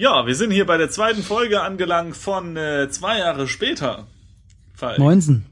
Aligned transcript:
Ja, 0.00 0.26
wir 0.26 0.34
sind 0.34 0.50
hier 0.50 0.64
bei 0.64 0.78
der 0.78 0.88
zweiten 0.88 1.22
Folge 1.22 1.60
angelangt 1.60 2.16
von 2.16 2.56
äh, 2.56 2.88
zwei 2.90 3.18
Jahre 3.18 3.46
später. 3.46 4.06
Falk. 4.72 4.98
19. 4.98 5.44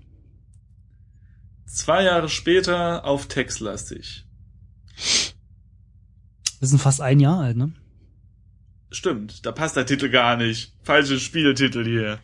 Zwei 1.67 2.05
Jahre 2.05 2.31
später 2.31 3.05
auf 3.05 3.27
Textlastig. 3.27 4.25
Wir 6.61 6.67
sind 6.67 6.79
fast 6.79 7.03
ein 7.03 7.21
Jahr 7.21 7.41
alt, 7.41 7.59
ne? 7.59 7.73
Stimmt, 8.91 9.45
da 9.45 9.53
passt 9.53 9.77
der 9.77 9.85
Titel 9.85 10.09
gar 10.09 10.39
nicht. 10.39 10.73
Falsche 10.83 11.21
Spieltitel 11.21 11.85
hier. 11.85 12.19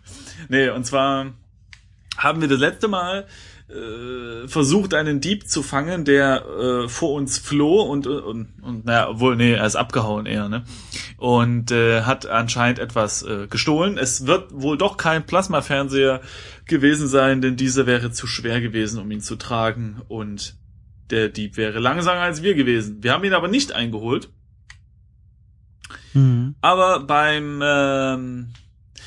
Nee, 0.48 0.70
und 0.70 0.86
zwar 0.86 1.34
haben 2.16 2.40
wir 2.40 2.48
das 2.48 2.58
letzte 2.58 2.88
Mal 2.88 3.26
äh, 3.68 4.48
versucht, 4.48 4.94
einen 4.94 5.20
Dieb 5.20 5.46
zu 5.46 5.62
fangen, 5.62 6.06
der 6.06 6.46
äh, 6.46 6.88
vor 6.88 7.12
uns 7.12 7.36
floh 7.36 7.82
und, 7.82 8.06
und, 8.06 8.48
und 8.62 8.86
naja, 8.86 9.10
obwohl, 9.10 9.36
nee, 9.36 9.52
er 9.52 9.66
ist 9.66 9.76
abgehauen 9.76 10.24
eher, 10.24 10.48
ne? 10.48 10.64
Und 11.24 11.70
äh, 11.70 12.02
hat 12.02 12.26
anscheinend 12.26 12.78
etwas 12.78 13.22
äh, 13.22 13.46
gestohlen. 13.46 13.96
Es 13.96 14.26
wird 14.26 14.50
wohl 14.52 14.76
doch 14.76 14.98
kein 14.98 15.24
Plasmafernseher 15.24 16.20
gewesen 16.66 17.08
sein, 17.08 17.40
denn 17.40 17.56
dieser 17.56 17.86
wäre 17.86 18.10
zu 18.10 18.26
schwer 18.26 18.60
gewesen, 18.60 19.00
um 19.00 19.10
ihn 19.10 19.22
zu 19.22 19.36
tragen 19.36 20.02
und 20.08 20.58
der 21.08 21.30
Dieb 21.30 21.56
wäre 21.56 21.78
langsamer 21.78 22.20
als 22.20 22.42
wir 22.42 22.54
gewesen. 22.54 23.02
Wir 23.02 23.14
haben 23.14 23.24
ihn 23.24 23.32
aber 23.32 23.48
nicht 23.48 23.72
eingeholt. 23.72 24.28
Mhm. 26.12 26.56
Aber 26.60 27.00
beim 27.00 27.58
ähm, 27.64 28.52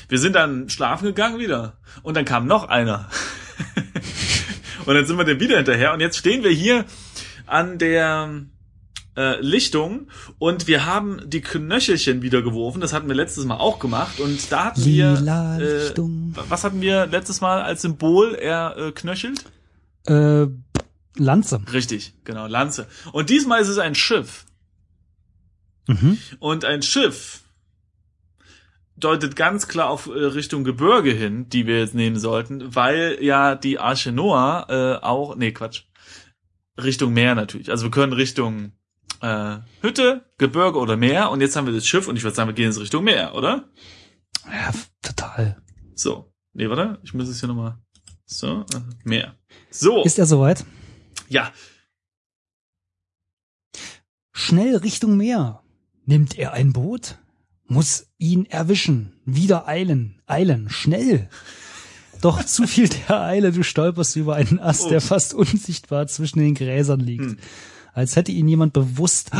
wir 0.08 0.18
sind 0.18 0.34
dann 0.34 0.68
schlafen 0.68 1.04
gegangen 1.04 1.38
wieder 1.38 1.78
und 2.02 2.16
dann 2.16 2.24
kam 2.24 2.48
noch 2.48 2.68
einer. 2.68 3.08
und 4.86 4.92
dann 4.92 5.06
sind 5.06 5.18
wir 5.18 5.24
dem 5.24 5.38
wieder 5.38 5.58
hinterher 5.58 5.92
und 5.92 6.00
jetzt 6.00 6.18
stehen 6.18 6.42
wir 6.42 6.50
hier 6.50 6.84
an 7.46 7.78
der 7.78 8.42
äh, 9.18 9.40
Lichtung 9.40 10.06
und 10.38 10.68
wir 10.68 10.86
haben 10.86 11.20
die 11.26 11.40
Knöchelchen 11.40 12.22
wieder 12.22 12.40
geworfen. 12.40 12.80
Das 12.80 12.92
hatten 12.92 13.08
wir 13.08 13.16
letztes 13.16 13.44
Mal 13.44 13.56
auch 13.56 13.80
gemacht 13.80 14.20
und 14.20 14.52
da 14.52 14.66
hatten 14.66 14.80
Lila 14.80 15.58
wir 15.58 15.66
äh, 15.66 15.82
Lichtung. 15.82 16.34
was 16.48 16.62
hatten 16.62 16.80
wir 16.80 17.06
letztes 17.06 17.40
Mal 17.40 17.62
als 17.62 17.82
Symbol 17.82 18.36
er 18.36 18.76
äh, 18.78 18.92
knöchelt? 18.92 19.44
Äh, 20.06 20.46
Lanze. 21.16 21.60
Richtig, 21.72 22.14
genau, 22.22 22.46
Lanze. 22.46 22.86
Und 23.12 23.28
diesmal 23.28 23.60
ist 23.60 23.68
es 23.68 23.78
ein 23.78 23.96
Schiff. 23.96 24.46
Mhm. 25.88 26.18
Und 26.38 26.64
ein 26.64 26.82
Schiff 26.82 27.40
deutet 28.96 29.34
ganz 29.34 29.66
klar 29.66 29.90
auf 29.90 30.06
äh, 30.06 30.10
Richtung 30.10 30.62
Gebirge 30.62 31.10
hin, 31.10 31.48
die 31.48 31.66
wir 31.66 31.80
jetzt 31.80 31.94
nehmen 31.94 32.18
sollten, 32.20 32.74
weil 32.74 33.18
ja 33.20 33.56
die 33.56 33.80
Arche 33.80 34.12
Noah 34.12 34.66
äh, 34.68 35.04
auch, 35.04 35.34
nee, 35.34 35.50
Quatsch, 35.50 35.84
Richtung 36.76 37.12
Meer 37.12 37.34
natürlich. 37.34 37.70
Also 37.70 37.86
wir 37.86 37.90
können 37.90 38.12
Richtung 38.12 38.72
äh, 39.20 39.58
Hütte, 39.80 40.24
Gebirge 40.38 40.78
oder 40.78 40.96
Meer 40.96 41.30
und 41.30 41.40
jetzt 41.40 41.56
haben 41.56 41.66
wir 41.66 41.74
das 41.74 41.86
Schiff 41.86 42.08
und 42.08 42.16
ich 42.16 42.22
würde 42.22 42.34
sagen, 42.36 42.48
wir 42.48 42.54
gehen 42.54 42.66
jetzt 42.66 42.80
Richtung 42.80 43.04
Meer, 43.04 43.34
oder? 43.34 43.68
Ja, 44.46 44.72
total. 45.02 45.60
So. 45.94 46.32
Nee, 46.52 46.68
warte, 46.68 46.98
ich 47.02 47.14
muss 47.14 47.28
es 47.28 47.40
hier 47.40 47.48
nochmal. 47.48 47.78
So, 48.26 48.60
äh, 48.74 48.80
Meer. 49.04 49.36
So, 49.70 50.02
Ist 50.04 50.18
er 50.18 50.26
soweit? 50.26 50.64
ja, 51.28 51.52
Schnell 54.32 54.76
Richtung 54.76 55.16
Meer. 55.16 55.62
Nimmt 56.06 56.38
er 56.38 56.52
ein 56.52 56.72
Boot? 56.72 57.18
Muss 57.66 58.06
ihn 58.18 58.46
erwischen. 58.46 59.12
Wieder 59.26 59.66
eilen. 59.66 60.22
Eilen. 60.26 60.70
Schnell. 60.70 61.28
Doch 62.22 62.42
zu 62.44 62.66
viel 62.66 62.88
der 62.88 63.20
Eile, 63.20 63.52
du 63.52 63.62
stolperst 63.62 64.16
über 64.16 64.36
einen 64.36 64.58
Ast, 64.58 64.84
Oh. 64.86 64.88
der 64.88 65.00
fast 65.00 65.34
unsichtbar 65.34 66.06
zwischen 66.06 66.38
den 66.38 66.54
Gräsern 66.54 67.00
liegt. 67.00 67.24
Hm. 67.24 67.38
Als 67.92 68.16
hätte 68.16 68.32
ihn 68.32 68.48
jemand 68.48 68.72
bewusst 68.72 69.30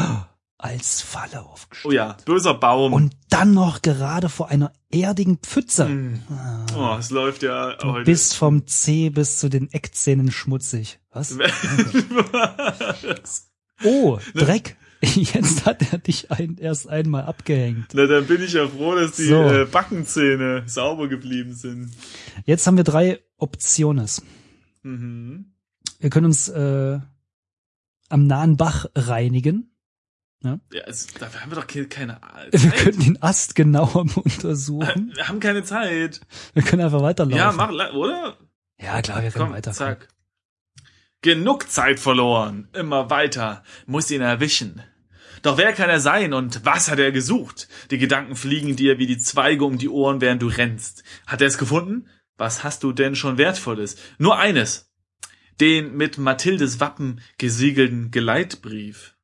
als 0.61 1.01
Falle 1.03 1.45
oh 1.45 1.51
aufgestellt. 1.51 1.95
ja, 1.95 2.17
böser 2.25 2.55
Baum. 2.55 2.93
Und 2.93 3.15
dann 3.31 3.55
noch 3.55 3.81
gerade 3.83 4.29
vor 4.29 4.49
einer 4.49 4.73
erdigen 4.91 5.39
Pfütze. 5.39 5.87
Hm. 5.87 6.21
Oh, 6.77 6.97
es 6.99 7.11
läuft 7.11 7.43
ja 7.45 7.75
Du 7.77 7.93
heute. 7.93 8.05
bist 8.05 8.35
vom 8.35 8.67
Zeh 8.67 9.11
bis 9.11 9.39
zu 9.39 9.49
den 9.49 9.71
Eckzähnen 9.73 10.33
schmutzig. 10.33 10.99
Was? 11.13 11.37
Oh, 13.85 14.19
Dreck. 14.35 14.77
Jetzt 15.01 15.65
hat 15.65 15.93
er 15.93 15.99
dich 15.99 16.33
ein, 16.33 16.57
erst 16.59 16.89
einmal 16.89 17.23
abgehängt. 17.23 17.91
Na, 17.93 18.07
dann 18.07 18.27
bin 18.27 18.43
ich 18.43 18.55
ja 18.55 18.67
froh, 18.67 18.97
dass 18.97 19.13
die 19.13 19.27
So. 19.29 19.45
äh, 19.45 19.65
Backenzähne 19.65 20.65
sauber 20.67 21.07
geblieben 21.07 21.55
sind. 21.55 21.93
Jetzt 22.45 22.67
haben 22.67 22.77
wir 22.77 22.83
drei 22.83 23.21
Optionen. 23.37 24.09
Mhm. 24.83 25.53
Wir 26.01 26.11
können 26.11 26.27
uns 26.27 26.49
äh, 26.49 26.99
am 28.09 28.27
nahen 28.27 28.57
Bach 28.57 28.87
reinigen. 28.95 29.75
Ja, 30.43 30.61
es, 30.87 31.09
dafür 31.09 31.41
haben 31.41 31.51
wir 31.51 31.57
doch 31.57 31.67
keine, 31.67 31.89
keine 31.89 32.19
Wir 32.53 32.61
Zeit. 32.61 32.77
können 32.77 33.01
den 33.01 33.23
Ast 33.23 33.55
genauer 33.57 33.97
untersuchen. 34.17 35.13
Wir 35.15 35.27
haben 35.29 35.41
keine 35.41 35.65
Zeit. 35.65 36.21
Wir 36.55 36.63
können 36.63 36.83
einfach 36.83 37.03
weiterlaufen. 37.03 37.37
Ja, 37.39 37.51
mach, 37.53 37.71
oder? 37.93 38.39
Ja, 38.81 39.03
klar, 39.03 39.23
wir 39.23 39.31
können 39.33 39.47
Komm, 39.47 39.55
weiter. 39.55 39.73
zack. 39.73 40.09
Genug 41.23 41.69
Zeit 41.69 41.99
verloren. 41.99 42.69
Immer 42.73 43.11
weiter. 43.11 43.65
Muss 43.87 44.11
ihn 44.13 44.21
erwischen. 44.21 44.81
Doch 45.43 45.57
wer 45.59 45.73
kann 45.73 45.91
er 45.91 46.01
sein 46.01 46.33
und 46.33 46.65
was 46.65 46.89
hat 46.89 47.01
er 47.01 47.11
gesucht? 47.11 47.69
Die 47.91 47.99
Gedanken 47.99 48.37
fliegen 48.37 48.77
dir 48.77 48.99
wie 48.99 49.07
die 49.07 49.19
Zweige 49.19 49.65
um 49.65 49.79
die 49.79 49.89
Ohren, 49.89 50.21
während 50.21 50.43
du 50.43 50.47
rennst. 50.49 51.03
Hat 51.27 51.41
er 51.41 51.49
es 51.49 51.59
gefunden? 51.59 52.07
Was 52.37 52.63
hast 52.63 52.85
du 52.85 52.93
denn 52.93 53.17
schon 53.17 53.39
Wertvolles? 53.39 53.97
Nur 54.19 54.39
eines. 54.39 54.88
Den 55.61 55.97
mit 55.97 56.19
Mathildes 56.19 56.81
Wappen 56.81 57.21
gesiegelten 57.37 58.11
Geleitbrief. 58.11 59.17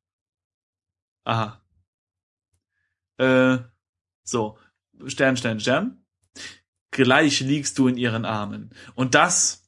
Aha. 1.24 1.60
Äh, 3.18 3.58
so. 4.24 4.58
Stern, 5.06 5.36
Stern, 5.36 5.60
Stern. 5.60 6.04
Gleich 6.90 7.40
liegst 7.40 7.78
du 7.78 7.88
in 7.88 7.96
ihren 7.96 8.24
Armen. 8.24 8.70
Und 8.94 9.14
das 9.14 9.64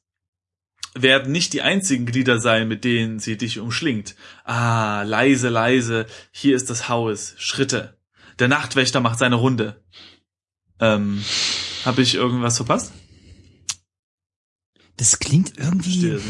werden 0.93 1.31
nicht 1.31 1.53
die 1.53 1.61
einzigen 1.61 2.05
Glieder 2.05 2.39
sein, 2.39 2.67
mit 2.67 2.83
denen 2.83 3.19
sie 3.19 3.37
dich 3.37 3.59
umschlingt. 3.59 4.15
Ah, 4.43 5.03
leise, 5.03 5.49
leise, 5.49 6.05
hier 6.31 6.55
ist 6.55 6.69
das 6.69 6.89
Haus, 6.89 7.35
Schritte. 7.37 7.97
Der 8.39 8.47
Nachtwächter 8.47 8.99
macht 8.99 9.19
seine 9.19 9.35
Runde. 9.35 9.83
Ähm, 10.79 11.23
habe 11.85 12.01
ich 12.01 12.15
irgendwas 12.15 12.57
verpasst? 12.57 12.93
Das 14.97 15.19
klingt 15.19 15.57
irgendwie. 15.57 16.11
das. 16.11 16.21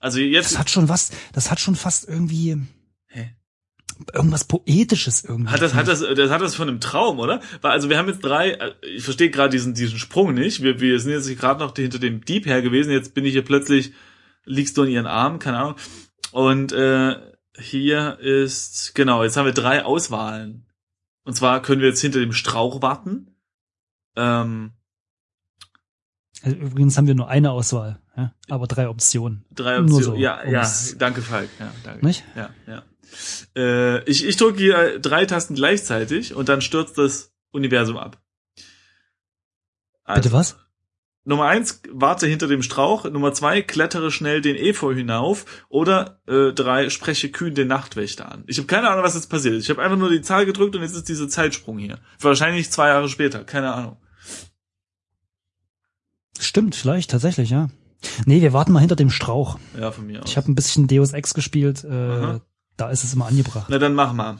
Also 0.00 0.18
Das 0.18 0.28
jetzt 0.28 0.58
hat 0.58 0.70
schon 0.70 0.88
was. 0.88 1.10
Das 1.32 1.50
hat 1.50 1.60
schon 1.60 1.76
fast 1.76 2.08
irgendwie 2.08 2.56
Hä? 3.06 3.34
irgendwas 4.12 4.44
poetisches 4.44 5.24
irgendwie. 5.24 5.50
hat 5.52 5.62
das 5.62 5.74
hat 5.74 5.86
das 5.88 6.00
das 6.00 6.30
hat 6.30 6.40
das 6.40 6.54
von 6.54 6.68
einem 6.68 6.80
Traum, 6.80 7.18
oder? 7.18 7.40
Weil 7.60 7.70
also 7.72 7.88
wir 7.88 7.96
haben 7.98 8.08
jetzt 8.08 8.24
drei. 8.24 8.50
äh, 8.52 8.74
Ich 8.96 9.04
verstehe 9.04 9.30
gerade 9.30 9.50
diesen 9.50 9.74
diesen 9.74 9.98
Sprung 9.98 10.34
nicht. 10.34 10.62
Wir 10.62 10.80
wir 10.80 10.98
sind 11.00 11.12
jetzt 11.12 11.38
gerade 11.38 11.60
noch 11.64 11.74
hinter 11.76 11.98
dem 11.98 12.24
Dieb 12.24 12.46
her 12.46 12.60
gewesen. 12.62 12.90
Jetzt 12.90 13.14
bin 13.14 13.24
ich 13.24 13.32
hier 13.32 13.44
plötzlich 13.44 13.92
liegst 14.44 14.76
du 14.76 14.82
in 14.82 14.90
ihren 14.92 15.06
Armen, 15.06 15.38
keine 15.38 15.58
Ahnung. 15.58 15.76
Und 16.32 16.72
äh, 16.72 17.16
hier 17.58 18.18
ist 18.18 18.94
genau. 18.94 19.22
Jetzt 19.22 19.36
haben 19.36 19.46
wir 19.46 19.52
drei 19.52 19.84
Auswahlen. 19.84 20.66
Und 21.24 21.34
zwar 21.34 21.62
können 21.62 21.80
wir 21.80 21.88
jetzt 21.88 22.00
hinter 22.02 22.18
dem 22.20 22.32
Strauch 22.32 22.82
warten. 22.82 23.30
Ähm, 24.16 24.72
Also 26.44 26.58
übrigens 26.58 26.98
haben 26.98 27.06
wir 27.06 27.14
nur 27.14 27.28
eine 27.28 27.52
Auswahl, 27.52 27.98
ja? 28.16 28.34
aber 28.50 28.66
drei 28.66 28.88
Optionen. 28.88 29.46
drei 29.54 29.78
Nur 29.78 29.96
Optionen. 29.96 30.04
so, 30.04 30.14
ja, 30.16 30.44
ja. 30.46 30.70
Danke, 30.98 31.22
Falk. 31.22 31.48
Ja, 31.58 31.72
danke. 31.84 32.04
Nicht? 32.04 32.22
Ja, 32.36 32.50
ja. 32.66 32.82
Äh, 33.56 34.04
ich 34.04 34.26
ich 34.26 34.36
drücke 34.36 34.58
hier 34.58 34.98
drei 34.98 35.24
Tasten 35.24 35.54
gleichzeitig 35.54 36.34
und 36.34 36.50
dann 36.50 36.60
stürzt 36.60 36.98
das 36.98 37.32
Universum 37.50 37.96
ab. 37.96 38.20
Also, 40.04 40.20
Bitte 40.20 40.34
was? 40.34 40.56
Nummer 41.26 41.46
eins, 41.46 41.80
warte 41.90 42.26
hinter 42.26 42.46
dem 42.46 42.62
Strauch. 42.62 43.04
Nummer 43.04 43.32
zwei, 43.32 43.62
klettere 43.62 44.10
schnell 44.10 44.42
den 44.42 44.56
Efeu 44.56 44.94
hinauf. 44.94 45.64
Oder 45.70 46.20
äh, 46.26 46.52
drei, 46.52 46.90
spreche 46.90 47.30
kühn 47.30 47.54
den 47.54 47.68
Nachtwächter 47.68 48.30
an. 48.30 48.44
Ich 48.46 48.58
habe 48.58 48.66
keine 48.66 48.90
Ahnung, 48.90 49.04
was 49.04 49.14
jetzt 49.14 49.30
passiert 49.30 49.54
ist. 49.54 49.64
Ich 49.64 49.70
habe 49.70 49.82
einfach 49.82 49.96
nur 49.96 50.10
die 50.10 50.20
Zahl 50.20 50.44
gedrückt 50.44 50.76
und 50.76 50.82
jetzt 50.82 50.94
ist 50.94 51.08
dieser 51.08 51.28
Zeitsprung 51.30 51.78
hier. 51.78 51.98
Wahrscheinlich 52.20 52.70
zwei 52.70 52.88
Jahre 52.88 53.08
später, 53.08 53.44
keine 53.44 53.72
Ahnung. 53.72 53.96
Stimmt, 56.38 56.74
vielleicht, 56.74 57.10
tatsächlich, 57.10 57.50
ja. 57.50 57.70
Nee, 58.26 58.42
wir 58.42 58.52
warten 58.52 58.72
mal 58.72 58.80
hinter 58.80 58.96
dem 58.96 59.10
Strauch. 59.10 59.58
Ja, 59.78 59.90
von 59.92 60.06
mir 60.06 60.22
aus. 60.22 60.30
Ich 60.30 60.36
habe 60.36 60.50
ein 60.50 60.54
bisschen 60.54 60.86
Deus 60.86 61.12
Ex 61.12 61.34
gespielt, 61.34 61.84
äh, 61.84 62.38
da 62.76 62.90
ist 62.90 63.04
es 63.04 63.14
immer 63.14 63.26
angebracht. 63.26 63.66
Na 63.68 63.78
dann 63.78 63.94
mach 63.94 64.12
mal. 64.12 64.38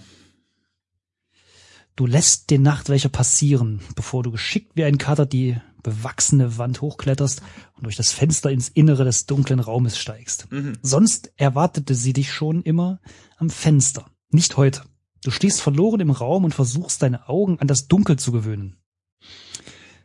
Du 1.96 2.06
lässt 2.06 2.50
den 2.50 2.62
Nachtwächter 2.62 3.08
passieren, 3.08 3.80
bevor 3.94 4.24
du 4.24 4.32
geschickt 4.32 4.72
wie 4.74 4.84
ein 4.84 4.98
Kater 4.98 5.26
die 5.26 5.56
bewachsene 5.84 6.58
Wand 6.58 6.80
hochkletterst 6.80 7.40
und 7.74 7.84
durch 7.84 7.94
das 7.94 8.10
Fenster 8.10 8.50
ins 8.50 8.68
Innere 8.68 9.04
des 9.04 9.26
dunklen 9.26 9.60
Raumes 9.60 9.96
steigst. 9.96 10.50
Mhm. 10.50 10.78
Sonst 10.82 11.32
erwartete 11.36 11.94
sie 11.94 12.12
dich 12.12 12.32
schon 12.32 12.62
immer 12.62 13.00
am 13.36 13.50
Fenster. 13.50 14.06
Nicht 14.30 14.56
heute. 14.56 14.82
Du 15.22 15.30
stehst 15.30 15.60
verloren 15.60 16.00
im 16.00 16.10
Raum 16.10 16.44
und 16.44 16.54
versuchst 16.54 17.02
deine 17.02 17.28
Augen 17.28 17.60
an 17.60 17.68
das 17.68 17.86
Dunkel 17.86 18.18
zu 18.18 18.32
gewöhnen. 18.32 18.76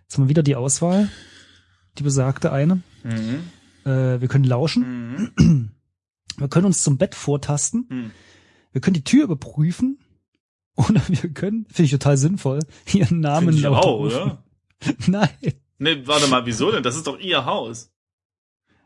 Jetzt 0.03 0.15
haben 0.15 0.25
wir 0.25 0.29
wieder 0.29 0.43
die 0.43 0.55
Auswahl. 0.55 1.09
Die 1.99 2.03
besagte 2.03 2.53
eine. 2.53 2.81
Mhm. 3.03 3.49
Äh, 3.83 4.21
wir 4.21 4.27
können 4.29 4.45
lauschen. 4.45 5.33
Mhm. 5.35 5.71
Wir 6.37 6.47
können 6.47 6.67
uns 6.67 6.83
zum 6.83 6.97
Bett 6.97 7.13
vortasten. 7.13 7.85
Mhm. 7.89 8.11
Wir 8.71 8.79
können 8.79 8.93
die 8.93 9.03
Tür 9.03 9.25
überprüfen. 9.25 9.99
Oder 10.75 11.01
wir 11.09 11.33
können, 11.33 11.65
finde 11.65 11.83
ich 11.83 11.91
total 11.91 12.15
sinnvoll, 12.15 12.59
ihren 12.93 13.19
Namen 13.19 13.47
Finde 13.47 13.57
ich 13.57 13.63
laut 13.63 13.83
auch, 13.83 13.99
oder? 13.99 14.43
Nein. 15.07 15.29
Nee, 15.77 16.07
warte 16.07 16.27
mal, 16.27 16.45
wieso 16.45 16.71
denn? 16.71 16.83
Das 16.83 16.95
ist 16.95 17.05
doch 17.05 17.19
ihr 17.19 17.43
Haus. 17.43 17.91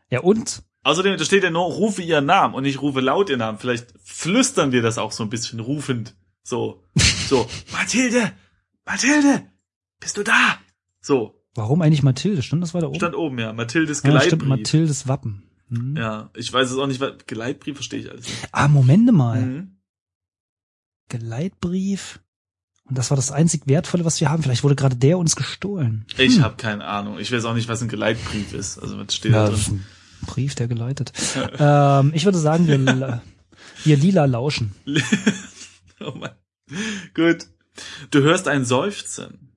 Ja, 0.09 0.21
und? 0.21 0.63
Außerdem, 0.81 1.17
da 1.17 1.23
steht 1.23 1.43
ja 1.43 1.51
nur, 1.51 1.65
rufe 1.65 2.01
ihren 2.01 2.25
Namen 2.25 2.55
und 2.55 2.65
ich 2.65 2.81
rufe 2.81 2.99
laut 2.99 3.29
ihren 3.29 3.39
Namen. 3.39 3.59
Vielleicht 3.59 3.93
flüstern 4.03 4.71
wir 4.71 4.81
das 4.81 4.97
auch 4.97 5.11
so 5.11 5.21
ein 5.21 5.29
bisschen 5.29 5.59
rufend. 5.59 6.15
So, 6.41 6.83
so, 7.27 7.47
Mathilde, 7.71 8.31
Mathilde, 8.85 9.51
bist 9.99 10.17
du 10.17 10.23
da? 10.23 10.57
So, 10.99 11.42
Warum 11.55 11.81
eigentlich 11.81 12.03
Mathilde? 12.03 12.41
Stimmt 12.41 12.63
das 12.63 12.73
weiter 12.73 12.87
oben? 12.89 12.95
stand 12.95 13.15
oben, 13.15 13.37
ja. 13.39 13.53
Mathildes 13.53 14.01
ja, 14.01 14.09
Geleitbrief. 14.09 14.29
stimmt, 14.29 14.47
Mathildes 14.47 15.07
Wappen. 15.07 15.43
Hm. 15.69 15.95
Ja, 15.95 16.29
ich 16.35 16.51
weiß 16.51 16.71
es 16.71 16.77
auch 16.77 16.87
nicht, 16.87 16.99
weil 16.99 17.17
Geleitbrief 17.27 17.75
verstehe 17.75 17.99
ich 17.99 18.09
alles 18.09 18.27
nicht. 18.27 18.47
Ah, 18.51 18.67
Momente 18.67 19.11
mal. 19.11 19.41
Mhm. 19.41 19.77
Geleitbrief. 21.09 22.19
Und 22.85 22.97
das 22.97 23.11
war 23.11 23.15
das 23.15 23.31
einzig 23.31 23.61
Wertvolle, 23.65 24.03
was 24.03 24.19
wir 24.19 24.29
haben. 24.29 24.43
Vielleicht 24.43 24.63
wurde 24.63 24.75
gerade 24.75 24.95
der 24.95 25.17
uns 25.17 25.35
gestohlen. 25.35 26.05
Ich 26.17 26.41
habe 26.41 26.57
keine 26.57 26.85
Ahnung. 26.85 27.17
Ich 27.19 27.31
weiß 27.31 27.45
auch 27.45 27.53
nicht, 27.53 27.69
was 27.69 27.81
ein 27.81 27.87
Geleitbrief 27.87 28.53
ist. 28.53 28.77
Also 28.77 28.97
was 28.99 29.15
steht 29.15 29.31
Ja, 29.31 29.45
da 29.45 29.51
drin? 29.51 29.85
ein 30.21 30.25
Brief, 30.25 30.55
der 30.55 30.67
geleitet. 30.67 31.13
ähm, 31.59 32.11
ich 32.13 32.25
würde 32.25 32.37
sagen, 32.39 32.67
wir, 32.67 33.21
wir 33.83 33.97
lila 33.97 34.25
lauschen. 34.25 34.73
oh 36.01 36.11
Mann. 36.11 36.31
Gut. 37.13 37.47
Du 38.11 38.21
hörst 38.21 38.47
ein 38.47 38.65
Seufzen, 38.65 39.52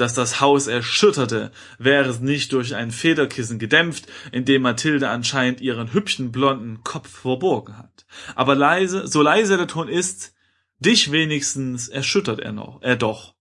das 0.00 0.14
das 0.14 0.40
Haus 0.40 0.66
erschütterte, 0.66 1.50
wäre 1.78 2.08
es 2.08 2.20
nicht 2.20 2.52
durch 2.52 2.74
ein 2.74 2.90
Federkissen 2.90 3.58
gedämpft, 3.58 4.06
in 4.32 4.44
dem 4.44 4.62
Mathilde 4.62 5.08
anscheinend 5.08 5.60
ihren 5.60 5.92
hübschen 5.92 6.32
blonden 6.32 6.82
Kopf 6.84 7.08
verborgen 7.08 7.76
hat. 7.76 8.06
Aber 8.34 8.54
leise, 8.54 9.06
so 9.06 9.22
leise 9.22 9.56
der 9.56 9.66
Ton 9.66 9.88
ist, 9.88 10.34
dich 10.78 11.10
wenigstens 11.12 11.88
erschüttert 11.88 12.40
er 12.40 12.52
noch, 12.52 12.80
er 12.82 12.96
doch. 12.96 13.34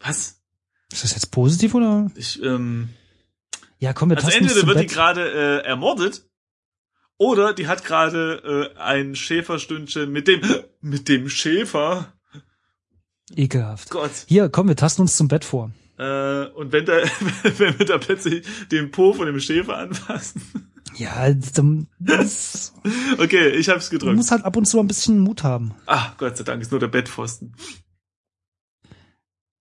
Was? 0.00 0.40
Ist 0.92 1.04
das 1.04 1.12
jetzt 1.12 1.30
positiv 1.30 1.74
oder? 1.74 2.10
Ich, 2.14 2.42
ähm, 2.42 2.88
Ja, 3.78 3.92
komm, 3.92 4.10
wir 4.10 4.16
also 4.16 4.30
entweder 4.30 4.66
wird 4.66 4.80
die 4.80 4.84
Bett. 4.84 4.92
gerade 4.92 5.30
äh, 5.62 5.66
ermordet, 5.66 6.26
oder 7.18 7.52
die 7.52 7.66
hat 7.68 7.84
gerade 7.84 8.72
äh, 8.74 8.78
ein 8.80 9.14
Schäferstündchen 9.14 10.10
mit 10.10 10.26
dem, 10.26 10.40
mit 10.80 11.06
dem 11.08 11.28
Schäfer. 11.28 12.14
Ekelhaft. 13.36 13.90
Gott. 13.90 14.10
Hier, 14.26 14.48
komm, 14.48 14.68
wir 14.68 14.76
tasten 14.76 15.02
uns 15.02 15.18
zum 15.18 15.28
Bett 15.28 15.44
vor. 15.44 15.70
Äh, 16.00 16.46
und 16.54 16.72
wenn 16.72 16.86
da, 16.86 16.94
wenn 17.58 17.78
wir 17.78 17.84
da 17.86 17.98
plötzlich 17.98 18.46
den 18.72 18.90
Po 18.90 19.12
von 19.12 19.26
dem 19.26 19.38
Schäfer 19.38 19.76
anfassen. 19.76 20.40
Ja, 20.96 21.30
das, 21.98 22.72
Okay, 23.18 23.50
ich 23.50 23.68
hab's 23.68 23.90
gedrückt. 23.90 24.16
muss 24.16 24.30
halt 24.30 24.44
ab 24.44 24.56
und 24.56 24.64
zu 24.64 24.80
ein 24.80 24.88
bisschen 24.88 25.20
Mut 25.20 25.42
haben. 25.44 25.74
Ah, 25.86 26.14
Gott 26.16 26.38
sei 26.38 26.44
Dank, 26.44 26.62
ist 26.62 26.70
nur 26.70 26.80
der 26.80 26.88
Bettpfosten. 26.88 27.54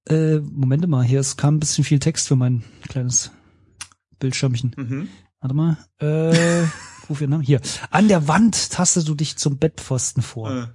Äh, 0.07 0.39
Moment 0.39 0.88
mal, 0.88 1.03
hier, 1.03 1.19
es 1.19 1.36
kam 1.38 1.56
ein 1.56 1.59
bisschen 1.59 1.83
viel 1.83 2.00
Text 2.00 2.27
für 2.30 2.36
mein 2.36 2.63
kleines 2.88 3.31
Bildschirmchen. 4.19 4.74
Mhm. 4.77 5.09
Warte 5.41 5.56
mal. 5.56 5.77
Äh, 6.00 6.65
ruf 7.09 7.21
ihren 7.21 7.31
Namen. 7.31 7.44
Hier. 7.44 7.62
An 7.91 8.07
der 8.07 8.27
Wand 8.27 8.71
tastest 8.71 9.07
du 9.07 9.13
dich 9.15 9.36
zum 9.38 9.57
Bettpfosten 9.57 10.24
vor. 10.24 10.51
Äh, 10.51 10.68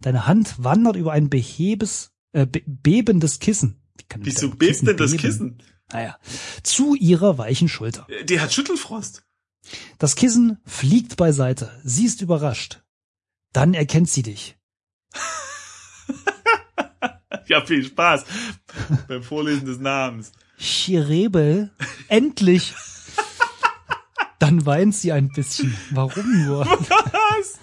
Deine 0.00 0.26
Hand 0.26 0.56
wandert 0.62 0.96
über 0.96 1.12
ein 1.12 1.30
behebes, 1.30 2.12
äh, 2.32 2.44
be 2.44 2.62
bebendes 2.66 3.38
Kissen. 3.38 3.81
Wieso 4.18 4.50
bebt 4.50 4.86
denn 4.86 4.96
das 4.96 5.10
beben? 5.12 5.20
Kissen? 5.22 5.62
Naja. 5.92 6.16
Zu 6.62 6.94
ihrer 6.94 7.38
weichen 7.38 7.68
Schulter. 7.68 8.06
Äh, 8.08 8.24
Die 8.24 8.40
hat 8.40 8.52
Schüttelfrost. 8.52 9.24
Das 9.98 10.16
Kissen 10.16 10.58
fliegt 10.66 11.16
beiseite. 11.16 11.80
Sie 11.84 12.04
ist 12.06 12.20
überrascht. 12.22 12.82
Dann 13.52 13.74
erkennt 13.74 14.08
sie 14.08 14.22
dich. 14.22 14.56
Ja, 17.48 17.64
viel 17.66 17.84
Spaß 17.84 18.24
beim 19.08 19.22
Vorlesen 19.22 19.66
des 19.66 19.78
Namens. 19.78 20.32
Chirebel, 20.58 21.70
endlich. 22.08 22.72
Dann 24.38 24.64
weint 24.64 24.94
sie 24.94 25.12
ein 25.12 25.28
bisschen. 25.28 25.76
Warum 25.90 26.44
nur? 26.46 26.64
Was? 26.66 27.58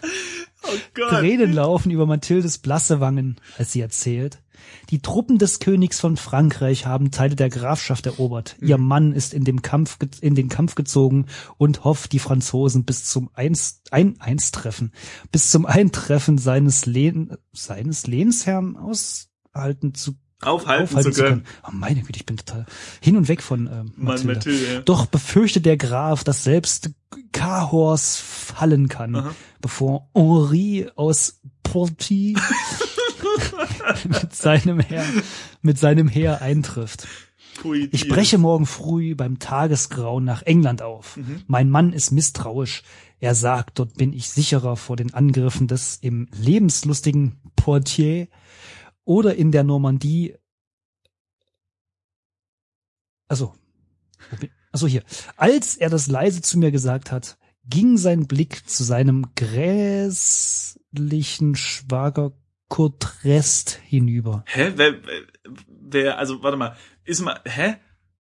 Oh 0.64 0.78
Gott. 0.94 1.10
Tränen 1.10 1.54
laufen 1.54 1.92
über 1.92 2.06
Mathildes 2.06 2.58
blasse 2.58 3.00
Wangen, 3.00 3.40
als 3.58 3.72
sie 3.72 3.82
erzählt. 3.82 4.42
Die 4.90 5.02
Truppen 5.02 5.38
des 5.38 5.60
Königs 5.60 6.00
von 6.00 6.18
Frankreich 6.18 6.86
haben 6.86 7.12
Teile 7.12 7.36
der 7.36 7.50
Grafschaft 7.50 8.06
erobert. 8.06 8.56
Ihr 8.62 8.78
Mann 8.78 9.14
ist 9.14 9.34
in, 9.34 9.44
dem 9.44 9.62
Kampf, 9.62 9.98
in 10.22 10.36
den 10.36 10.50
Kampf 10.50 10.76
gezogen 10.76 11.26
und 11.58 11.84
hofft, 11.84 12.12
die 12.12 12.20
Franzosen 12.20 12.86
bis 12.86 13.06
zum 13.06 13.30
Eins, 13.34 13.82
ein, 13.92 14.20
Einstreffen, 14.20 14.92
bis 15.32 15.52
zum 15.52 15.66
Eintreffen 15.66 16.38
seines, 16.38 16.86
Lehn, 16.86 17.36
seines 17.52 18.08
Lehnsherrn 18.08 18.78
aushalten 18.78 19.94
zu, 19.94 20.16
Aufhalten, 20.42 20.84
aufhalten 20.84 21.14
zu 21.14 21.24
können. 21.24 21.46
Oh 21.68 21.72
meine 21.74 22.02
Güte, 22.02 22.20
ich 22.20 22.26
bin 22.26 22.38
total 22.38 22.66
hin 23.02 23.18
und 23.18 23.28
weg 23.28 23.42
von 23.42 23.68
ähm, 23.68 23.94
Mathilde. 23.98 24.34
Mathilde. 24.36 24.74
ja. 24.74 24.80
Doch 24.82 25.06
befürchtet 25.06 25.66
der 25.66 25.78
Graf, 25.78 26.24
dass 26.24 26.44
selbst 26.44 26.92
Cahors 27.32 28.18
fallen 28.18 28.88
kann, 28.88 29.16
Aha. 29.16 29.36
bevor 29.62 30.10
Henri 30.16 30.90
aus 30.96 31.42
Porty 31.64 32.36
mit 34.06 34.36
seinem 34.36 34.80
Heer, 34.80 35.06
mit 35.62 35.78
seinem 35.78 36.08
Heer 36.08 36.42
eintrifft. 36.42 37.08
Ich 37.92 38.08
breche 38.08 38.38
morgen 38.38 38.66
früh 38.66 39.16
beim 39.16 39.40
Tagesgrauen 39.40 40.24
nach 40.24 40.44
England 40.44 40.82
auf. 40.82 41.18
Mhm. 41.18 41.44
Mein 41.48 41.70
Mann 41.70 41.92
ist 41.92 42.12
misstrauisch. 42.12 42.84
Er 43.20 43.36
sagt, 43.36 43.80
dort 43.80 43.96
bin 43.96 44.14
ich 44.14 44.30
sicherer 44.30 44.78
vor 44.78 44.96
den 44.96 45.14
Angriffen 45.14 45.68
des 45.68 45.98
im 45.98 46.30
lebenslustigen 46.32 47.42
Portier 47.58 48.30
oder 49.04 49.36
in 49.36 49.52
der 49.52 49.66
Normandie. 49.66 50.36
Also, 53.28 53.54
also 54.72 54.88
hier. 54.88 55.04
Als 55.36 55.76
er 55.76 55.90
das 55.90 56.08
leise 56.08 56.42
zu 56.42 56.58
mir 56.60 56.72
gesagt 56.72 57.12
hat, 57.12 57.38
ging 57.66 57.98
sein 57.98 58.26
Blick 58.28 58.70
zu 58.70 58.86
seinem 58.86 59.34
grässlichen 59.36 61.56
Schwager 61.56 62.32
Kurt 62.70 63.24
Rest 63.24 63.80
hinüber. 63.84 64.44
Hä? 64.48 64.72
Wer, 64.76 64.96
wer- 65.68 66.18
also, 66.18 66.42
warte 66.42 66.58
mal, 66.58 66.76
ist 67.04 67.22
mal, 67.22 67.40
hä? 67.46 67.76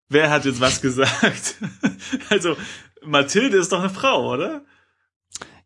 Wer 0.10 0.30
hat 0.32 0.46
jetzt 0.46 0.62
was 0.62 0.82
gesagt? 0.82 1.56
also, 2.30 2.56
Mathilde 3.06 3.58
ist 3.58 3.72
doch 3.72 3.80
eine 3.80 3.90
Frau, 3.90 4.34
oder? 4.34 4.64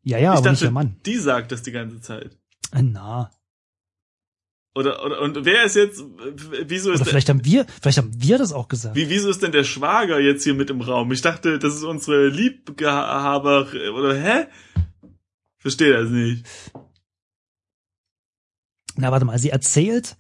Ja, 0.04 0.18
ja, 0.18 0.34
ich 0.34 0.40
aber 0.40 0.50
nicht 0.50 0.64
der 0.64 0.72
Mann. 0.72 0.98
die 1.06 1.18
sagt 1.18 1.52
das 1.52 1.62
die 1.62 1.72
ganze 1.72 2.02
Zeit. 2.02 2.38
Na. 2.74 3.32
Oder, 4.74 5.04
oder, 5.06 5.20
und 5.22 5.44
wer 5.46 5.66
ist 5.66 5.76
jetzt, 5.76 6.02
wieso 6.66 6.92
ist 6.92 6.96
Oder 6.96 7.04
der, 7.04 7.06
vielleicht 7.12 7.30
haben 7.30 7.44
wir, 7.46 7.66
vielleicht 7.82 7.98
haben 7.98 8.12
wir 8.16 8.38
das 8.38 8.54
auch 8.54 8.68
gesagt. 8.70 8.96
wie, 8.96 9.10
wieso 9.10 9.30
ist 9.30 9.44
denn 9.44 9.52
der 9.52 9.66
Schwager 9.66 10.20
jetzt 10.20 10.44
hier 10.44 10.54
mit 10.54 10.70
im 10.70 10.82
Raum? 10.82 11.12
Ich 11.12 11.22
dachte, 11.22 11.60
das 11.60 11.76
ist 11.76 11.84
unsere 11.84 12.30
Liebhaber, 12.30 13.68
oder, 13.94 14.16
hä? 14.18 14.48
Verstehe 15.58 15.92
das 15.94 16.10
nicht. 16.10 16.48
Na, 19.02 19.12
warte 19.12 19.26
mal, 19.26 19.38
sie 19.40 19.50
erzählt, 19.50 20.18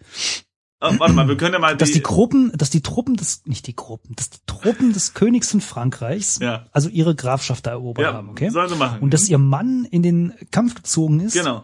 Oh, 0.83 0.89
warte 0.97 1.13
mal, 1.13 1.27
wir 1.27 1.37
können 1.37 1.53
ja 1.53 1.59
mal 1.59 1.77
dass 1.77 1.91
die 1.91 2.01
Gruppen, 2.01 2.51
dass 2.57 2.71
die 2.71 2.81
Truppen 2.81 3.15
des, 3.15 3.45
nicht 3.45 3.67
die 3.67 3.75
Gruppen, 3.75 4.15
dass 4.15 4.31
die 4.31 4.39
Truppen 4.47 4.93
des 4.93 5.13
Königs 5.13 5.51
von 5.51 5.61
Frankreichs, 5.61 6.39
ja, 6.39 6.65
also 6.71 6.89
ihre 6.89 7.13
Grafschaft 7.13 7.67
da 7.67 7.71
erobert 7.71 8.03
ja, 8.03 8.13
haben, 8.13 8.29
okay? 8.29 8.49
sollen 8.49 8.67
sie 8.67 8.75
machen. 8.75 8.99
Und 8.99 9.13
dass 9.13 9.29
ihr 9.29 9.37
Mann 9.37 9.85
in 9.85 10.01
den 10.01 10.33
Kampf 10.49 10.73
gezogen 10.73 11.19
ist 11.19 11.33
Genau. 11.33 11.63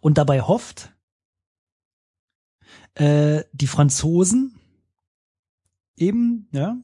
und 0.00 0.16
dabei 0.16 0.40
hofft, 0.40 0.92
äh, 2.94 3.44
die 3.52 3.66
Franzosen 3.66 4.58
eben, 5.98 6.48
ja, 6.52 6.78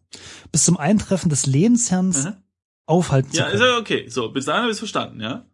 bis 0.51 0.65
zum 0.65 0.77
Eintreffen 0.77 1.31
des 1.31 1.47
Lehnsherrns 1.47 2.29
aufhalten 2.85 3.31
Ja, 3.33 3.47
zu 3.47 3.53
ist 3.55 3.61
können. 3.61 3.73
ja 3.73 3.79
okay. 3.79 4.09
So, 4.11 4.31
bis 4.31 4.45
dahin 4.45 4.63
habe 4.65 4.73
ich 4.73 4.79
verstanden, 4.79 5.21
ja? 5.23 5.47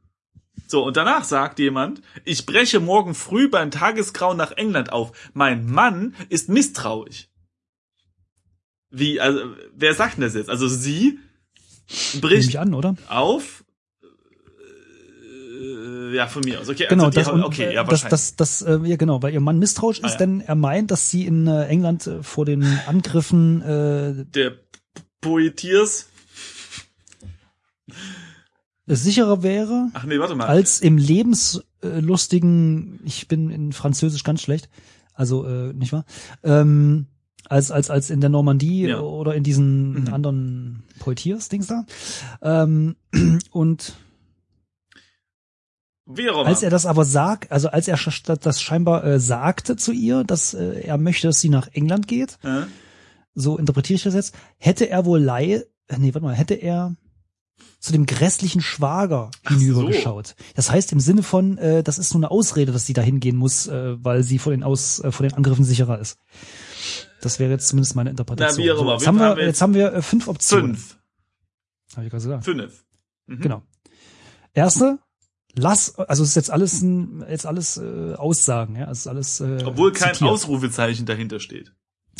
So, 0.66 0.84
und 0.84 0.96
danach 0.96 1.24
sagt 1.24 1.58
jemand, 1.58 2.02
ich 2.24 2.44
breche 2.44 2.80
morgen 2.80 3.14
früh 3.14 3.48
beim 3.48 3.70
Tagesgrauen 3.70 4.36
nach 4.36 4.52
England 4.52 4.92
auf. 4.92 5.12
Mein 5.32 5.66
Mann 5.66 6.14
ist 6.28 6.48
misstrauisch. 6.48 7.28
Wie, 8.90 9.20
also, 9.20 9.40
wer 9.74 9.94
sagt 9.94 10.16
denn 10.16 10.22
das 10.24 10.34
jetzt? 10.34 10.50
Also 10.50 10.66
sie 10.68 11.18
bricht 12.20 12.48
ich 12.50 12.58
an, 12.58 12.74
oder? 12.74 12.96
auf. 13.08 13.64
Äh, 15.60 16.14
ja, 16.14 16.26
von 16.26 16.42
mir 16.42 16.60
aus. 16.60 16.68
Okay, 16.68 16.86
Genau, 16.88 17.06
also 17.06 17.20
das, 17.20 17.28
und, 17.28 17.42
okay, 17.42 17.64
äh, 17.64 17.74
ja, 17.74 17.84
das, 17.84 18.08
das, 18.08 18.36
das, 18.36 18.62
äh, 18.62 18.78
ja 18.84 18.96
genau, 18.96 19.22
weil 19.22 19.34
ihr 19.34 19.40
Mann 19.40 19.58
misstrauisch 19.58 20.00
Ah, 20.02 20.06
ist, 20.06 20.12
ja. 20.12 20.18
denn 20.18 20.40
er 20.40 20.54
meint, 20.54 20.90
dass 20.90 21.10
sie 21.10 21.26
in 21.26 21.46
äh, 21.46 21.66
England 21.66 22.06
äh, 22.06 22.22
vor 22.22 22.44
den 22.44 22.62
Angriffen 22.86 23.62
äh, 23.62 24.24
Der 24.34 24.54
Poetiers. 25.20 26.08
Sicherer 28.88 29.42
wäre 29.42 29.88
Ach 29.94 30.04
nee, 30.04 30.18
warte 30.18 30.34
mal. 30.34 30.46
als 30.46 30.80
im 30.80 30.98
lebenslustigen, 30.98 33.00
ich 33.04 33.28
bin 33.28 33.50
in 33.50 33.72
Französisch 33.72 34.24
ganz 34.24 34.42
schlecht, 34.42 34.68
also 35.14 35.46
äh, 35.46 35.72
nicht 35.72 35.92
wahr? 35.92 36.04
Ähm, 36.42 37.06
als 37.48 37.70
als 37.70 37.90
als 37.90 38.10
in 38.10 38.20
der 38.20 38.30
Normandie 38.30 38.88
Ja. 38.88 39.00
oder 39.00 39.34
in 39.34 39.42
diesen 39.42 40.02
Mhm. 40.02 40.14
anderen 40.14 40.82
Poitiers 40.98 41.48
Dings 41.48 41.66
da. 41.66 41.84
Ähm, 42.42 42.96
und. 43.50 43.94
Als 46.26 46.62
er 46.62 46.70
das 46.70 46.86
aber 46.86 47.04
sagt, 47.04 47.52
also 47.52 47.68
als 47.68 47.86
er 47.86 47.98
das 48.40 48.62
scheinbar 48.62 49.04
äh, 49.04 49.20
sagte 49.20 49.76
zu 49.76 49.92
ihr, 49.92 50.24
dass 50.24 50.54
äh, 50.54 50.80
er 50.80 50.96
möchte, 50.96 51.26
dass 51.26 51.40
sie 51.42 51.50
nach 51.50 51.68
England 51.72 52.08
geht, 52.08 52.38
Äh? 52.42 52.62
so 53.34 53.58
interpretiere 53.58 53.96
ich 53.96 54.04
das 54.04 54.14
jetzt, 54.14 54.34
hätte 54.56 54.88
er 54.88 55.04
wohl 55.04 55.20
Lei, 55.20 55.64
äh, 55.88 55.98
nee, 55.98 56.14
warte 56.14 56.24
mal, 56.24 56.34
hätte 56.34 56.54
er 56.54 56.94
zu 57.80 57.92
dem 57.92 58.06
grässlichen 58.06 58.60
Schwager 58.60 59.30
Ach 59.44 59.52
so. 59.52 59.58
hinübergeschaut. 59.58 60.34
Das 60.54 60.70
heißt 60.70 60.92
im 60.92 61.00
Sinne 61.00 61.22
von, 61.22 61.58
äh, 61.58 61.82
das 61.82 61.98
ist 61.98 62.12
nur 62.14 62.20
eine 62.20 62.30
Ausrede, 62.30 62.72
dass 62.72 62.86
sie 62.86 62.92
da 62.92 63.02
hingehen 63.02 63.36
muss, 63.36 63.66
äh, 63.68 64.02
weil 64.02 64.22
sie 64.22 64.38
vor 64.38 64.52
den, 64.52 64.62
Aus, 64.62 64.98
äh, 65.00 65.12
vor 65.12 65.26
den 65.26 65.34
Angriffen 65.34 65.64
sicherer 65.64 65.98
ist. 66.00 66.18
Das 67.20 67.38
wäre 67.38 67.50
jetzt 67.50 67.68
zumindest 67.68 67.94
meine 67.96 68.10
Interpretation. 68.10 68.66
Na. 68.66 68.76
So, 68.76 68.92
jetzt, 68.92 69.06
haben 69.06 69.18
wir, 69.18 69.38
jetzt 69.44 69.60
haben 69.62 69.74
wir 69.74 69.92
äh, 69.92 70.02
fünf 70.02 70.28
Optionen. 70.28 70.76
Fünf. 70.76 70.98
Hab 71.96 72.04
ich 72.04 72.10
gerade 72.10 72.22
gesagt. 72.22 72.44
Fünf. 72.44 72.84
Mhm. 73.26 73.40
Genau. 73.40 73.62
Erste, 74.54 74.98
lass, 75.54 75.96
also 75.98 76.22
es 76.22 76.30
ist 76.30 76.34
jetzt 76.34 76.50
alles 76.50 76.82
ein, 76.82 77.24
jetzt 77.28 77.46
alles 77.46 77.76
äh, 77.76 78.14
Aussagen, 78.14 78.76
ja, 78.76 78.90
es 78.90 79.00
ist 79.00 79.06
alles. 79.06 79.40
Äh, 79.40 79.62
Obwohl 79.64 79.92
kein 79.92 80.14
zitiert. 80.14 80.30
Ausrufezeichen 80.30 81.06
dahinter 81.06 81.38
steht. 81.38 81.72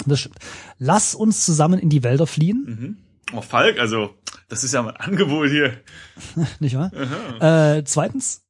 Das 0.06 0.20
stimmt. 0.20 0.36
Lass 0.78 1.14
uns 1.14 1.44
zusammen 1.44 1.78
in 1.80 1.88
die 1.90 2.02
Wälder 2.04 2.26
fliehen, 2.26 2.64
Mhm. 2.66 2.96
Oh, 3.32 3.42
Falk, 3.42 3.78
also, 3.78 4.14
das 4.48 4.64
ist 4.64 4.72
ja 4.72 4.82
mein 4.82 4.96
Angebot 4.96 5.48
hier. 5.48 5.82
nicht 6.60 6.76
wahr? 6.76 6.90
Aha. 6.94 7.76
Äh, 7.76 7.84
zweitens, 7.84 8.46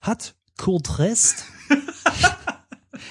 hat 0.00 0.34
Kurt 0.56 0.98
Rest 0.98 1.44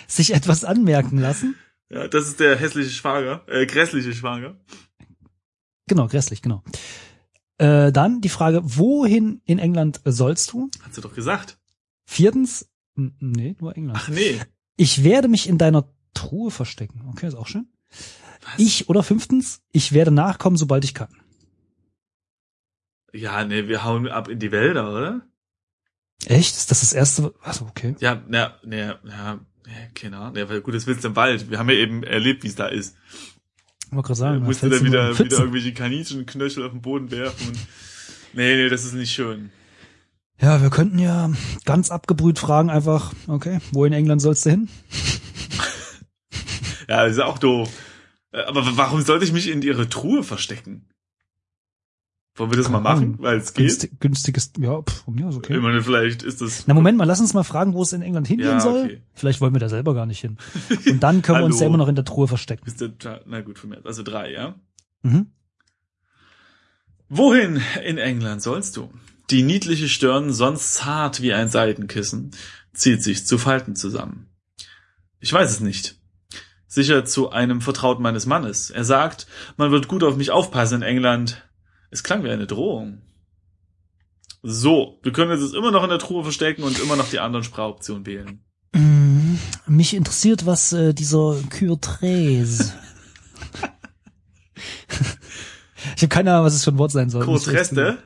sich 0.08 0.34
etwas 0.34 0.64
anmerken 0.66 1.18
lassen? 1.18 1.56
Ja, 1.90 2.08
das 2.08 2.28
ist 2.28 2.40
der 2.40 2.58
hässliche 2.58 2.90
Schwager, 2.90 3.44
äh, 3.48 3.66
grässliche 3.66 4.14
Schwager. 4.14 4.60
Genau, 5.88 6.08
grässlich, 6.08 6.42
genau. 6.42 6.64
Äh, 7.58 7.92
dann 7.92 8.22
die 8.22 8.30
Frage, 8.30 8.62
wohin 8.64 9.42
in 9.46 9.60
England 9.60 10.02
sollst 10.04 10.52
du? 10.52 10.70
Hat 10.82 10.94
sie 10.94 11.02
doch 11.02 11.14
gesagt. 11.14 11.58
Viertens, 12.06 12.70
nee, 12.96 13.56
nur 13.60 13.78
England. 13.78 14.00
Ach 14.02 14.10
nee. 14.10 14.42
Ich 14.78 15.04
werde 15.04 15.28
mich 15.28 15.48
in 15.48 15.58
deiner 15.58 15.94
Truhe 16.14 16.52
verstecken. 16.52 17.04
Okay, 17.10 17.28
ist 17.28 17.36
auch 17.36 17.48
schön. 17.48 17.70
Ich 18.58 18.90
oder 18.90 19.04
fünftens, 19.04 19.62
ich 19.72 19.92
werde 19.92 20.12
nachkommen, 20.12 20.58
sobald 20.58 20.84
ich 20.84 20.94
kann. 20.94 21.10
Ja, 23.14 23.44
nee, 23.46 23.68
wir 23.68 23.84
hauen 23.84 24.08
ab 24.08 24.28
in 24.28 24.40
die 24.40 24.52
Wälder, 24.52 24.92
oder? 24.92 25.22
Echt? 26.26 26.56
Ist 26.56 26.72
das 26.72 26.82
das 26.82 26.94
erste? 26.94 27.34
Also 27.42 27.66
okay. 27.66 27.96
Ja, 28.00 28.22
na, 28.28 28.56
na, 28.64 28.76
ja, 28.76 29.00
ja, 29.06 29.40
keine 29.94 30.18
Ahnung. 30.18 30.36
Ja, 30.36 30.50
weil 30.50 30.62
gut, 30.62 30.74
das 30.76 30.86
willst 30.88 31.04
du 31.04 31.10
im 31.10 31.16
Wald. 31.16 31.50
Wir 31.50 31.60
haben 31.60 31.70
ja 31.70 31.76
eben 31.76 32.04
erlebt, 32.04 32.44
wie 32.44 32.48
es 32.48 32.56
da 32.56 32.68
ist. 32.68 32.96
Ich 33.86 33.92
wollte 33.92 34.08
gerade 34.08 34.08
Da 34.08 34.16
sagen, 34.16 34.44
musst 34.44 34.64
du 34.64 34.70
da 34.70 34.78
in 34.78 34.86
wieder, 34.86 35.18
wieder 35.18 35.40
irgendwelche 35.40 35.74
Kaninchenknöchel 35.74 36.66
auf 36.66 36.72
den 36.72 36.82
Boden 36.82 37.12
werfen 37.12 37.48
und, 37.48 37.58
nee, 38.34 38.56
nee, 38.56 38.70
das 38.70 38.84
ist 38.84 38.94
nicht 38.94 39.14
schön. 39.14 39.52
Ja, 40.42 40.62
wir 40.62 40.70
könnten 40.70 41.00
ja 41.00 41.32
ganz 41.64 41.92
abgebrüht 41.92 42.40
fragen 42.40 42.70
einfach, 42.70 43.14
okay, 43.28 43.60
wo 43.72 43.86
in 43.86 43.94
England 43.94 44.22
sollst 44.22 44.46
du 44.46 44.52
hin? 44.52 44.70
Ja, 46.88 47.04
das 47.04 47.14
ist 47.14 47.20
auch 47.20 47.40
doof. 47.40 47.70
Äh, 48.36 48.42
Aber 48.48 48.66
warum 48.78 49.02
sollte 49.02 49.26
ich 49.26 49.32
mich 49.34 49.50
in 49.50 49.62
ihre 49.62 49.88
Truhe 49.90 50.24
verstecken? 50.24 50.88
Wollen 52.38 52.52
wir 52.52 52.58
das 52.58 52.68
mal 52.70 52.80
Keine 52.80 52.90
Ahnung. 52.90 53.10
machen? 53.12 53.22
Weil 53.24 53.38
es 53.38 53.54
geht. 53.54 53.66
Günstig, 53.68 54.00
günstiges, 54.02 54.52
ja, 54.60 54.82
pff, 54.82 55.04
von 55.06 55.16
mir 55.16 55.26
aus 55.28 55.38
okay. 55.38 55.56
Ich 55.56 55.62
meine, 55.62 55.82
vielleicht 55.82 56.22
ist 56.22 56.42
das. 56.42 56.68
Na 56.68 56.74
Moment 56.74 56.98
mal, 56.98 57.06
lass 57.06 57.22
uns 57.22 57.34
mal 57.34 57.44
fragen, 57.44 57.74
wo 57.74 57.82
es 57.82 57.94
in 57.94 58.02
England 58.02 58.28
hingehen 58.28 58.50
Ja, 58.50 58.60
soll. 58.60 58.84
okay. 58.84 59.02
Vielleicht 59.14 59.40
wollen 59.40 59.54
wir 59.54 59.60
da 59.62 59.70
selber 59.70 59.94
gar 59.94 60.06
nicht 60.06 60.20
hin. 60.20 60.38
Und 60.86 61.02
dann 61.02 61.22
können 61.22 61.40
wir 61.40 61.46
uns 61.46 61.62
immer 61.62 61.78
noch 61.78 61.88
in 61.88 61.96
der 61.96 62.04
Truhe 62.04 62.28
verstecken. 62.28 62.68
Ist 62.68 62.82
der, 62.82 63.22
na 63.26 63.40
gut, 63.40 63.58
von 63.58 63.70
mir. 63.70 63.80
Also 63.86 64.04
drei, 64.04 64.34
ja? 64.34 64.56
Mhm. 65.04 65.28
Wohin 67.08 67.62
in 67.86 67.98
England 67.98 68.42
sollst 68.42 68.76
du? 68.78 68.92
Die 69.30 69.44
niedliche 69.44 69.88
Stirn, 69.88 70.34
sonst 70.34 70.74
zart 70.74 71.22
wie 71.22 71.34
ein 71.34 71.50
Seidenkissen, 71.50 72.32
zieht 72.74 73.02
sich 73.02 73.26
zu 73.26 73.38
Falten 73.38 73.76
zusammen. 73.76 74.28
Ich 75.20 75.32
weiß 75.32 75.50
es 75.52 75.60
nicht. 75.62 76.00
Sicher 76.76 77.06
zu 77.06 77.30
einem 77.30 77.62
Vertrauten 77.62 78.04
meines 78.04 78.26
Mannes. 78.26 78.70
Er 78.70 78.84
sagt, 78.84 79.28
man 79.56 79.72
wird 79.72 79.88
gut 79.88 80.04
auf 80.04 80.18
mich 80.18 80.32
aufpassen 80.32 80.82
in 80.82 80.82
England. 80.82 81.42
Es 81.90 82.04
klang 82.04 82.26
wie 82.26 82.30
eine 82.30 82.48
Drohung. 82.48 83.02
So, 84.44 85.00
wir 85.02 85.14
können 85.14 85.32
uns 85.32 85.42
jetzt 85.42 85.56
immer 85.56 85.72
noch 85.72 85.84
in 85.84 85.90
der 85.90 86.00
Truhe 86.00 86.24
verstecken 86.24 86.64
und 86.64 86.78
immer 86.80 86.98
noch 86.98 87.08
die 87.10 87.20
anderen 87.20 87.46
Sprachoptionen 87.46 88.06
wählen. 88.06 88.44
Mm, 88.74 89.36
Mich 89.68 89.94
interessiert, 89.94 90.46
was 90.46 90.74
äh, 90.74 90.94
dieser 90.94 91.38
Kürtres. 91.50 92.74
ich 95.96 96.02
habe 96.02 96.10
keine 96.10 96.34
Ahnung, 96.34 96.46
was 96.46 96.56
es 96.56 96.66
für 96.66 96.72
ein 96.72 96.78
Wort 96.78 96.92
sein 96.92 97.10
soll. 97.10 97.24
Kurt 97.24 97.36
Muss 97.36 97.48
ich 97.48 97.54
echt 97.54 97.72
Reste, 97.72 98.00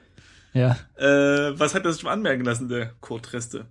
Ja, 0.53 0.77
äh, 0.95 1.57
was 1.59 1.73
hat 1.73 1.85
er 1.85 1.93
sich 1.93 2.03
mal 2.03 2.11
anmerken 2.13 2.45
lassen, 2.45 2.69
der 2.69 2.93
Kurt 3.01 3.33
Reste? 3.33 3.65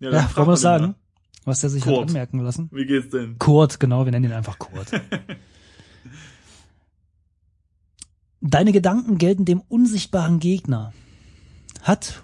dann 0.00 0.12
ja 0.12 0.22
frag 0.22 0.44
wollen 0.46 0.60
wir 0.60 0.78
den 0.78 0.88
mal. 0.88 0.94
Was 1.44 1.60
der 1.60 1.70
sich 1.70 1.84
hat 1.86 1.92
Kurt. 1.94 2.08
anmerken 2.08 2.40
lassen? 2.40 2.68
Wie 2.72 2.84
geht's 2.86 3.08
denn? 3.10 3.38
Kurt, 3.38 3.80
genau, 3.80 4.04
wir 4.04 4.12
nennen 4.12 4.26
ihn 4.26 4.32
einfach 4.32 4.58
Kurt. 4.58 4.90
Deine 8.40 8.72
Gedanken 8.72 9.18
gelten 9.18 9.44
dem 9.44 9.60
unsichtbaren 9.60 10.38
Gegner. 10.40 10.92
Hat 11.82 12.22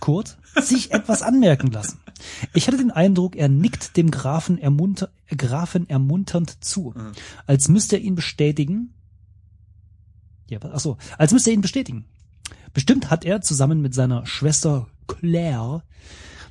Kurt 0.00 0.38
sich 0.60 0.92
etwas 0.92 1.22
anmerken 1.22 1.68
lassen. 1.70 1.98
Ich 2.52 2.66
hatte 2.68 2.76
den 2.76 2.90
Eindruck, 2.92 3.34
er 3.36 3.48
nickt 3.48 3.96
dem 3.96 4.10
Grafen, 4.10 4.58
ermunter, 4.58 5.10
Grafen 5.28 5.88
ermunternd 5.88 6.62
zu, 6.64 6.92
Mhm. 6.96 7.12
als 7.46 7.68
müsste 7.68 7.96
er 7.96 8.02
ihn 8.02 8.14
bestätigen. 8.14 8.94
Ja, 10.48 10.58
ach 10.62 10.78
so, 10.80 10.96
als 11.18 11.32
müsste 11.32 11.50
er 11.50 11.54
ihn 11.54 11.60
bestätigen. 11.62 12.04
Bestimmt 12.72 13.10
hat 13.10 13.24
er 13.24 13.40
zusammen 13.40 13.80
mit 13.80 13.94
seiner 13.94 14.26
Schwester 14.26 14.86
Claire 15.08 15.82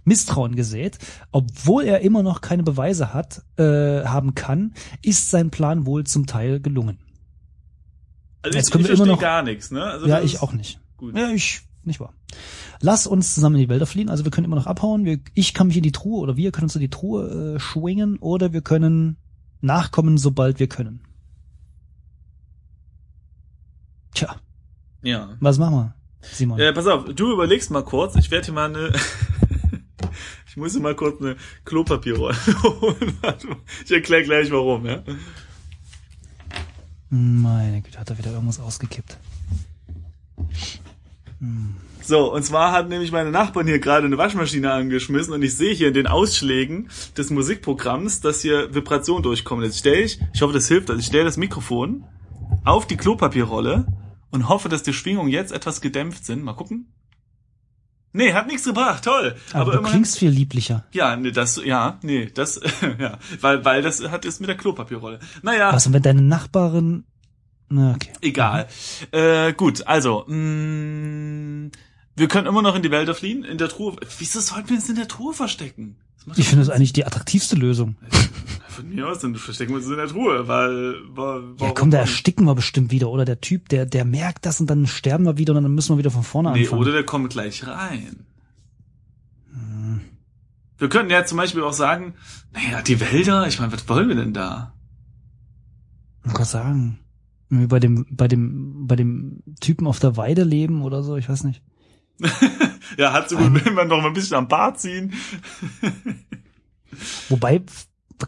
Misstrauen 0.06 0.56
gesät. 0.56 0.98
Obwohl 1.32 1.84
er 1.84 2.02
immer 2.02 2.24
noch 2.24 2.42
keine 2.42 2.64
Beweise 2.64 3.14
hat, 3.14 3.42
äh, 3.58 4.04
haben 4.06 4.36
kann, 4.36 4.74
ist 5.02 5.32
sein 5.32 5.50
Plan 5.52 5.86
wohl 5.86 6.04
zum 6.06 6.26
Teil 6.26 6.60
gelungen. 6.60 6.98
Also 8.42 8.58
Jetzt 8.58 8.68
ich, 8.68 8.72
können 8.74 8.84
ich 8.84 8.90
wir 8.90 8.96
immer 8.96 9.06
verstehe 9.06 9.14
noch- 9.16 9.22
gar 9.22 9.44
nichts, 9.44 9.72
ne? 9.72 9.84
Also 9.84 10.06
ja, 10.08 10.22
ich 10.22 10.42
auch 10.42 10.52
nicht. 10.54 10.80
Gut. 10.98 11.18
Ja, 11.18 11.30
ich, 11.30 11.62
nicht 11.86 12.00
wahr. 12.00 12.14
Lass 12.82 13.08
uns 13.08 13.34
zusammen 13.36 13.56
in 13.56 13.62
die 13.62 13.70
Wälder 13.70 13.86
fliehen. 13.86 14.10
Also 14.10 14.26
wir 14.26 14.32
können 14.32 14.46
immer 14.46 14.56
noch 14.58 14.68
abhauen. 14.68 15.06
Wir, 15.06 15.20
ich 15.34 15.54
kann 15.54 15.68
mich 15.68 15.78
in 15.78 15.84
die 15.84 15.92
Truhe 15.94 16.20
oder 16.20 16.36
wir 16.36 16.52
können 16.52 16.66
uns 16.66 16.76
in 16.76 16.82
die 16.82 16.90
Truhe 16.90 17.56
äh, 17.56 17.60
schwingen 17.60 18.18
oder 18.18 18.52
wir 18.52 18.62
können 18.62 19.16
nachkommen, 19.62 20.18
sobald 20.18 20.60
wir 20.60 20.68
können. 20.68 21.02
Tja, 24.14 24.36
Ja. 25.02 25.30
was 25.40 25.58
machen 25.58 25.76
wir, 25.76 25.96
Simon? 26.22 26.60
Äh, 26.60 26.74
pass 26.74 26.88
auf, 26.88 27.06
du 27.06 27.32
überlegst 27.32 27.72
mal 27.72 27.84
kurz. 27.84 28.16
Ich 28.16 28.30
werde 28.32 28.46
hier 28.46 28.54
mal 28.54 28.70
eine. 28.70 28.92
ich 30.54 30.58
muss 30.58 30.78
mal 30.78 30.96
kurz 30.96 31.20
eine 31.20 31.36
Klopapierrolle 31.66 32.36
holen. 32.64 33.18
Ich 33.84 33.92
erkläre 33.92 34.22
gleich 34.22 34.52
warum, 34.52 34.86
ja. 34.86 35.02
Meine 37.10 37.82
Güte, 37.82 38.00
hat 38.00 38.12
er 38.12 38.20
wieder 38.20 38.34
irgendwas 38.34 38.60
ausgekippt. 38.60 39.18
So, 42.04 42.32
und 42.32 42.44
zwar 42.44 42.72
hat 42.72 42.88
nämlich 42.88 43.12
meine 43.12 43.32
Nachbarn 43.32 43.66
hier 43.66 43.80
gerade 43.80 44.06
eine 44.06 44.20
Waschmaschine 44.20 44.72
angeschmissen 44.72 45.34
und 45.34 45.42
ich 45.42 45.56
sehe 45.56 45.74
hier 45.74 45.88
in 45.88 45.96
den 45.96 46.06
Ausschlägen 46.06 46.88
des 47.18 47.32
Musikprogramms, 47.32 48.22
dass 48.22 48.42
hier 48.42 48.76
Vibrationen 48.76 49.24
durchkommen. 49.24 49.66
Jetzt 49.66 49.80
stelle 49.80 50.02
ich, 50.02 50.20
ich 50.36 50.42
hoffe, 50.44 50.54
das 50.54 50.68
hilft, 50.68 50.92
also 50.92 51.00
ich 51.00 51.08
stelle 51.08 51.24
das 51.24 51.38
Mikrofon 51.38 52.04
auf 52.64 52.86
die 52.86 52.98
Klopapierrolle 52.98 53.88
und 54.30 54.50
hoffe, 54.50 54.70
dass 54.70 54.84
die 54.84 54.94
Schwingungen 54.94 55.30
jetzt 55.30 55.52
etwas 55.52 55.82
gedämpft 55.82 56.26
sind. 56.26 56.44
Mal 56.44 56.54
gucken. 56.54 56.94
Nee, 58.16 58.34
hat 58.34 58.46
nichts 58.48 58.64
gebracht, 58.66 59.04
toll. 59.04 59.36
Aber, 59.54 59.72
du 59.72 59.78
immerhin- 59.80 59.94
klingst 59.96 60.20
viel 60.20 60.30
lieblicher. 60.30 60.86
Ja, 60.92 61.16
nee, 61.16 61.32
das, 61.32 61.60
ja, 61.64 61.98
nee, 62.04 62.28
das, 62.34 62.60
ja, 63.00 63.18
weil, 63.42 63.66
weil 63.66 63.82
das 63.82 64.02
hat 64.10 64.24
ist 64.26 64.40
mit 64.40 64.48
der 64.50 64.56
Klopapierrolle. 64.58 65.20
Naja, 65.42 65.74
Was, 65.74 65.88
und 65.88 65.94
wenn 65.94 66.04
deine 66.04 66.22
Nachbarin, 66.22 67.06
na, 67.70 67.94
okay. 67.96 68.12
egal. 68.22 68.68
Äh, 69.12 69.54
gut, 69.54 69.88
also, 69.88 70.26
mh, 70.28 71.70
wir 72.16 72.28
können 72.28 72.46
immer 72.48 72.62
noch 72.62 72.76
in 72.76 72.84
die 72.84 72.92
Wälder 72.92 73.16
fliehen, 73.16 73.44
in 73.44 73.58
der 73.58 73.70
Truhe. 73.70 73.96
Wieso 74.20 74.40
sollten 74.40 74.70
wir 74.70 74.76
uns 74.76 74.88
in 74.90 74.96
der 74.96 75.08
Truhe 75.08 75.34
verstecken? 75.34 75.96
Ich 76.36 76.48
finde 76.48 76.66
das 76.66 76.74
eigentlich 76.74 76.94
die 76.94 77.06
attraktivste 77.06 77.56
Lösung. 77.56 77.96
Von 78.74 78.90
mir 78.90 79.08
aus, 79.08 79.20
dann 79.20 79.36
verstecken 79.36 79.72
wir 79.74 79.78
uns 79.78 79.86
in 79.88 79.96
der 79.96 80.08
Truhe, 80.08 80.48
weil, 80.48 80.96
weil 81.16 81.42
Ja, 81.42 81.54
warum- 81.60 81.74
komm, 81.76 81.92
da 81.92 82.00
ersticken 82.00 82.46
wir 82.46 82.56
bestimmt 82.56 82.92
wieder. 82.92 83.10
Oder 83.10 83.26
der 83.26 83.40
Typ, 83.42 83.70
der, 83.70 83.86
der 83.86 84.06
merkt 84.06 84.46
das 84.46 84.60
und 84.60 84.70
dann 84.70 84.88
sterben 84.88 85.26
wir 85.26 85.38
wieder 85.38 85.56
und 85.56 85.64
dann 85.64 85.74
müssen 85.74 85.94
wir 85.94 85.98
wieder 86.00 86.12
von 86.12 86.24
vorne 86.24 86.52
Nee, 86.54 86.64
anfangen. 86.64 86.82
oder 86.82 86.92
der 86.92 87.04
kommt 87.06 87.30
gleich 87.32 87.66
rein. 87.68 88.26
Wir 90.78 90.90
könnten 90.90 91.12
ja 91.12 91.24
zum 91.26 91.38
Beispiel 91.38 91.62
auch 91.64 91.74
sagen, 91.74 92.16
naja, 92.52 92.82
die 92.82 93.00
Wälder, 93.00 93.48
ich 93.48 93.60
meine, 93.60 93.72
was 93.72 93.88
wollen 93.88 94.10
wir 94.10 94.16
denn 94.16 94.34
da? 94.34 94.74
Ich 96.26 96.34
kann 96.34 96.46
sagen. 96.46 97.00
Wie 97.50 97.68
bei 97.68 97.80
dem, 97.80 98.06
bei 98.10 98.28
dem, 98.28 98.88
bei 98.88 98.96
dem 98.96 99.44
Typen 99.62 99.86
auf 99.86 100.00
der 100.00 100.18
Weide 100.18 100.44
leben 100.44 100.82
oder 100.82 101.04
so, 101.04 101.16
ich 101.18 101.30
weiß 101.30 101.44
nicht. 101.44 101.62
Ja, 102.98 103.12
hat 103.12 103.28
so 103.28 103.38
gut, 103.38 103.66
will 103.66 103.74
man 103.74 103.88
noch 103.88 104.02
mal 104.02 104.08
ein 104.10 104.14
bisschen 104.14 104.38
am 104.38 104.48
Bart 104.48 104.80
ziehen. 104.80 105.14
Wobei, 107.30 107.64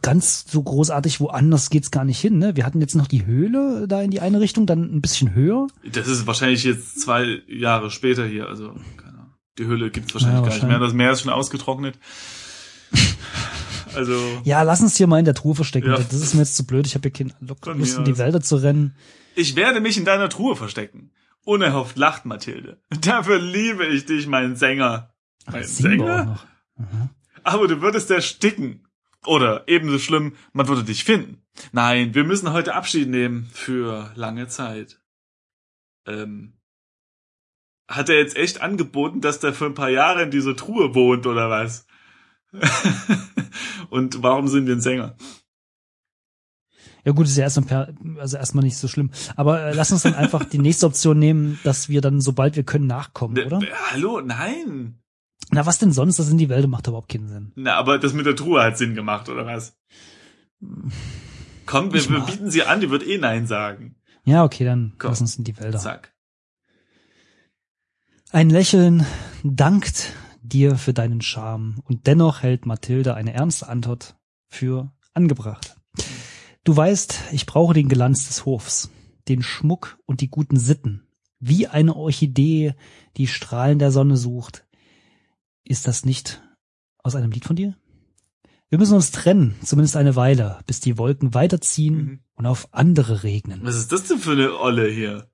ganz 0.01 0.45
so 0.49 0.61
großartig 0.63 1.19
woanders 1.19 1.69
geht's 1.69 1.91
gar 1.91 2.05
nicht 2.05 2.19
hin, 2.19 2.37
ne? 2.37 2.55
Wir 2.55 2.65
hatten 2.65 2.81
jetzt 2.81 2.95
noch 2.95 3.07
die 3.07 3.25
Höhle 3.25 3.87
da 3.87 4.01
in 4.01 4.11
die 4.11 4.19
eine 4.21 4.39
Richtung, 4.39 4.65
dann 4.65 4.83
ein 4.95 5.01
bisschen 5.01 5.33
höher. 5.35 5.67
Das 5.91 6.07
ist 6.07 6.27
wahrscheinlich 6.27 6.63
jetzt 6.63 7.01
zwei 7.01 7.41
Jahre 7.47 7.91
später 7.91 8.25
hier, 8.25 8.47
also 8.47 8.69
keine 8.97 9.13
Ahnung. 9.19 9.33
Die 9.57 9.65
Hülle 9.67 9.89
gibt's 9.91 10.13
wahrscheinlich 10.13 10.41
Ja, 10.41 10.47
gar 10.47 10.53
nicht 10.55 10.67
mehr. 10.67 10.79
Das 10.79 10.93
Meer 10.93 11.11
ist 11.11 11.21
schon 11.21 11.31
ausgetrocknet. 11.31 11.97
Also. 13.93 14.13
Also, 14.13 14.41
Ja, 14.43 14.61
lass 14.63 14.81
uns 14.81 14.97
hier 14.97 15.07
mal 15.07 15.19
in 15.19 15.25
der 15.25 15.35
Truhe 15.35 15.55
verstecken. 15.55 15.87
Ja. 15.87 15.95
Das 15.97 16.13
ist 16.13 16.33
mir 16.33 16.41
jetzt 16.41 16.57
zu 16.57 16.65
blöd. 16.65 16.85
Ich 16.85 16.95
habe 16.95 17.03
hier 17.09 17.11
keine 17.13 17.33
Lust, 17.39 17.63
Von 17.63 17.79
Lust 17.79 17.97
in 17.97 18.03
die 18.03 18.11
aus. 18.11 18.17
Wälder 18.17 18.41
zu 18.41 18.57
rennen. 18.57 18.93
ich 19.35 19.55
werde 19.55 19.79
mich 19.79 19.97
in 19.97 20.03
deiner 20.03 20.27
Truhe 20.27 20.55
verstecken. 20.57 21.11
Unerhofft 21.45 21.97
lacht 21.97 22.25
Mathilde. 22.25 22.81
Dafür 23.01 23.39
liebe 23.39 23.85
ich 23.85 24.05
dich, 24.05 24.27
mein 24.27 24.55
Sänger. 24.57 25.13
Mein 25.49 25.63
auch 25.63 25.67
Sänger? 25.67 26.39
Aber 27.43 27.67
du 27.67 27.81
würdest 27.81 28.09
ersticken. 28.11 28.84
Oder 29.25 29.67
ebenso 29.67 29.99
schlimm, 29.99 30.33
man 30.53 30.67
würde 30.67 30.83
dich 30.83 31.03
finden. 31.03 31.41
Nein, 31.71 32.13
wir 32.13 32.23
müssen 32.23 32.53
heute 32.53 32.75
Abschied 32.75 33.09
nehmen 33.09 33.49
für 33.53 34.11
lange 34.15 34.47
Zeit. 34.47 34.99
Ähm, 36.05 36.53
hat 37.87 38.09
er 38.09 38.17
jetzt 38.17 38.35
echt 38.35 38.61
angeboten, 38.61 39.21
dass 39.21 39.39
der 39.39 39.53
für 39.53 39.65
ein 39.65 39.73
paar 39.73 39.89
Jahre 39.89 40.23
in 40.23 40.31
dieser 40.31 40.55
Truhe 40.55 40.95
wohnt 40.95 41.27
oder 41.27 41.49
was? 41.49 41.87
Und 43.89 44.23
warum 44.23 44.47
sind 44.47 44.65
wir 44.65 44.75
ein 44.75 44.81
Sänger? 44.81 45.15
Ja 47.03 47.11
gut, 47.11 47.27
ist 47.27 47.37
ja 47.37 47.43
erstmal 47.43 47.67
per, 47.67 48.19
also 48.19 48.37
erstmal 48.37 48.63
nicht 48.63 48.77
so 48.77 48.87
schlimm. 48.87 49.11
Aber 49.35 49.61
äh, 49.61 49.73
lass 49.73 49.91
uns 49.91 50.01
dann 50.01 50.15
einfach 50.15 50.43
die 50.43 50.57
nächste 50.57 50.87
Option 50.87 51.19
nehmen, 51.19 51.59
dass 51.63 51.87
wir 51.87 52.01
dann, 52.01 52.19
sobald 52.19 52.55
wir 52.55 52.63
können, 52.63 52.87
nachkommen, 52.87 53.37
oder? 53.45 53.61
Äh, 53.61 53.71
Hallo, 53.91 54.21
nein. 54.21 54.99
Na, 55.51 55.65
was 55.65 55.77
denn 55.77 55.91
sonst? 55.91 56.17
Das 56.17 56.29
in 56.29 56.37
die 56.37 56.49
Wälder 56.49 56.67
macht 56.67 56.87
überhaupt 56.87 57.09
keinen 57.09 57.27
Sinn. 57.27 57.51
Na, 57.55 57.75
aber 57.75 57.99
das 57.99 58.13
mit 58.13 58.25
der 58.25 58.35
Truhe 58.35 58.63
hat 58.63 58.77
Sinn 58.77 58.95
gemacht, 58.95 59.29
oder 59.29 59.45
was? 59.45 59.77
Komm, 61.65 61.93
wir, 61.93 62.09
wir 62.09 62.19
bieten 62.21 62.49
sie 62.49 62.63
an, 62.63 62.81
die 62.81 62.89
wird 62.89 63.05
eh 63.05 63.17
Nein 63.17 63.47
sagen. 63.47 63.95
Ja, 64.23 64.43
okay, 64.43 64.65
dann 64.65 64.93
Komm. 64.97 65.11
lass 65.11 65.21
uns 65.21 65.37
in 65.37 65.43
die 65.43 65.57
Wälder. 65.59 65.79
Zack. 65.79 66.13
Ein 68.31 68.49
Lächeln 68.49 69.05
dankt 69.43 70.13
dir 70.41 70.75
für 70.77 70.93
deinen 70.93 71.21
Charme 71.21 71.75
und 71.85 72.07
dennoch 72.07 72.43
hält 72.43 72.65
Mathilde 72.65 73.13
eine 73.13 73.33
ernste 73.33 73.67
Antwort 73.67 74.15
für 74.47 74.91
angebracht. 75.13 75.75
Du 76.63 76.75
weißt, 76.75 77.25
ich 77.31 77.45
brauche 77.45 77.73
den 77.73 77.87
Glanz 77.87 78.27
des 78.27 78.45
Hofs, 78.45 78.89
den 79.27 79.43
Schmuck 79.43 79.99
und 80.05 80.21
die 80.21 80.29
guten 80.29 80.57
Sitten. 80.57 81.07
Wie 81.39 81.67
eine 81.67 81.95
Orchidee, 81.95 82.73
die 83.17 83.27
Strahlen 83.27 83.77
der 83.79 83.91
Sonne 83.91 84.17
sucht. 84.17 84.64
Ist 85.65 85.87
das 85.87 86.05
nicht 86.05 86.41
aus 87.03 87.15
einem 87.15 87.31
Lied 87.31 87.45
von 87.45 87.55
dir? 87.55 87.75
Wir 88.69 88.79
müssen 88.79 88.95
uns 88.95 89.11
trennen, 89.11 89.55
zumindest 89.63 89.95
eine 89.97 90.15
Weile, 90.15 90.59
bis 90.67 90.79
die 90.79 90.97
Wolken 90.97 91.33
weiterziehen 91.33 91.95
Mhm. 91.97 92.19
und 92.35 92.45
auf 92.45 92.67
andere 92.71 93.23
regnen. 93.23 93.59
Was 93.63 93.75
ist 93.75 93.91
das 93.91 94.03
denn 94.05 94.17
für 94.19 94.31
eine 94.31 94.59
Olle 94.59 94.87
hier? 94.89 95.27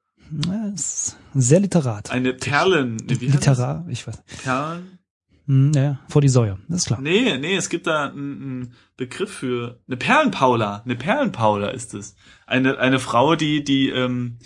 Ja, 0.47 0.67
es 0.73 0.81
ist 1.07 1.17
sehr 1.33 1.59
literat. 1.59 2.11
Eine 2.11 2.33
Perlen. 2.33 2.97
Wie? 3.07 3.27
Literar, 3.27 3.85
ich 3.89 4.05
weiß. 4.07 4.21
Perlen? 4.43 4.99
Hm, 5.47 5.71
ja, 5.73 5.99
vor 6.07 6.21
die 6.21 6.29
Säue, 6.29 6.57
das 6.69 6.79
ist 6.79 6.85
klar. 6.87 7.01
Nee, 7.01 7.37
nee, 7.37 7.55
es 7.55 7.69
gibt 7.69 7.87
da 7.87 8.09
einen, 8.09 8.41
einen 8.41 8.73
Begriff 8.95 9.31
für 9.31 9.81
eine 9.87 9.97
Perlenpaula. 9.97 10.81
Eine 10.85 10.95
Perlenpaula 10.95 11.69
ist 11.69 11.93
es. 11.93 12.15
Eine 12.45 12.77
eine 12.77 12.99
Frau, 12.99 13.35
die 13.35 13.63
die 13.63 13.89
ähm, 13.89 14.37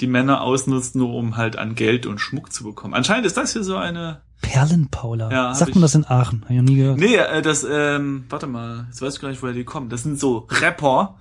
die 0.00 0.06
Männer 0.06 0.42
ausnutzt, 0.42 0.94
nur 0.94 1.14
um 1.14 1.36
halt 1.36 1.56
an 1.56 1.74
Geld 1.74 2.06
und 2.06 2.18
Schmuck 2.20 2.52
zu 2.52 2.64
bekommen. 2.64 2.94
Anscheinend 2.94 3.26
ist 3.26 3.36
das 3.36 3.52
hier 3.54 3.64
so 3.64 3.76
eine. 3.76 4.22
Perlenpaula. 4.42 5.30
Ja, 5.30 5.54
Sagt 5.54 5.74
man 5.74 5.82
das 5.82 5.94
in 5.94 6.04
Aachen? 6.04 6.42
Hab 6.42 6.50
ich 6.50 6.56
noch 6.56 6.64
nie 6.64 6.76
gehört. 6.76 6.98
Nee, 6.98 7.16
äh, 7.16 7.40
das 7.40 7.64
ähm, 7.68 8.24
warte 8.28 8.46
mal, 8.46 8.86
jetzt 8.88 9.00
weiß 9.00 9.14
ich 9.14 9.20
gar 9.20 9.30
nicht, 9.30 9.42
woher 9.42 9.54
die 9.54 9.64
kommen. 9.64 9.88
Das 9.88 10.02
sind 10.02 10.20
so 10.20 10.46
Rapper. 10.50 11.16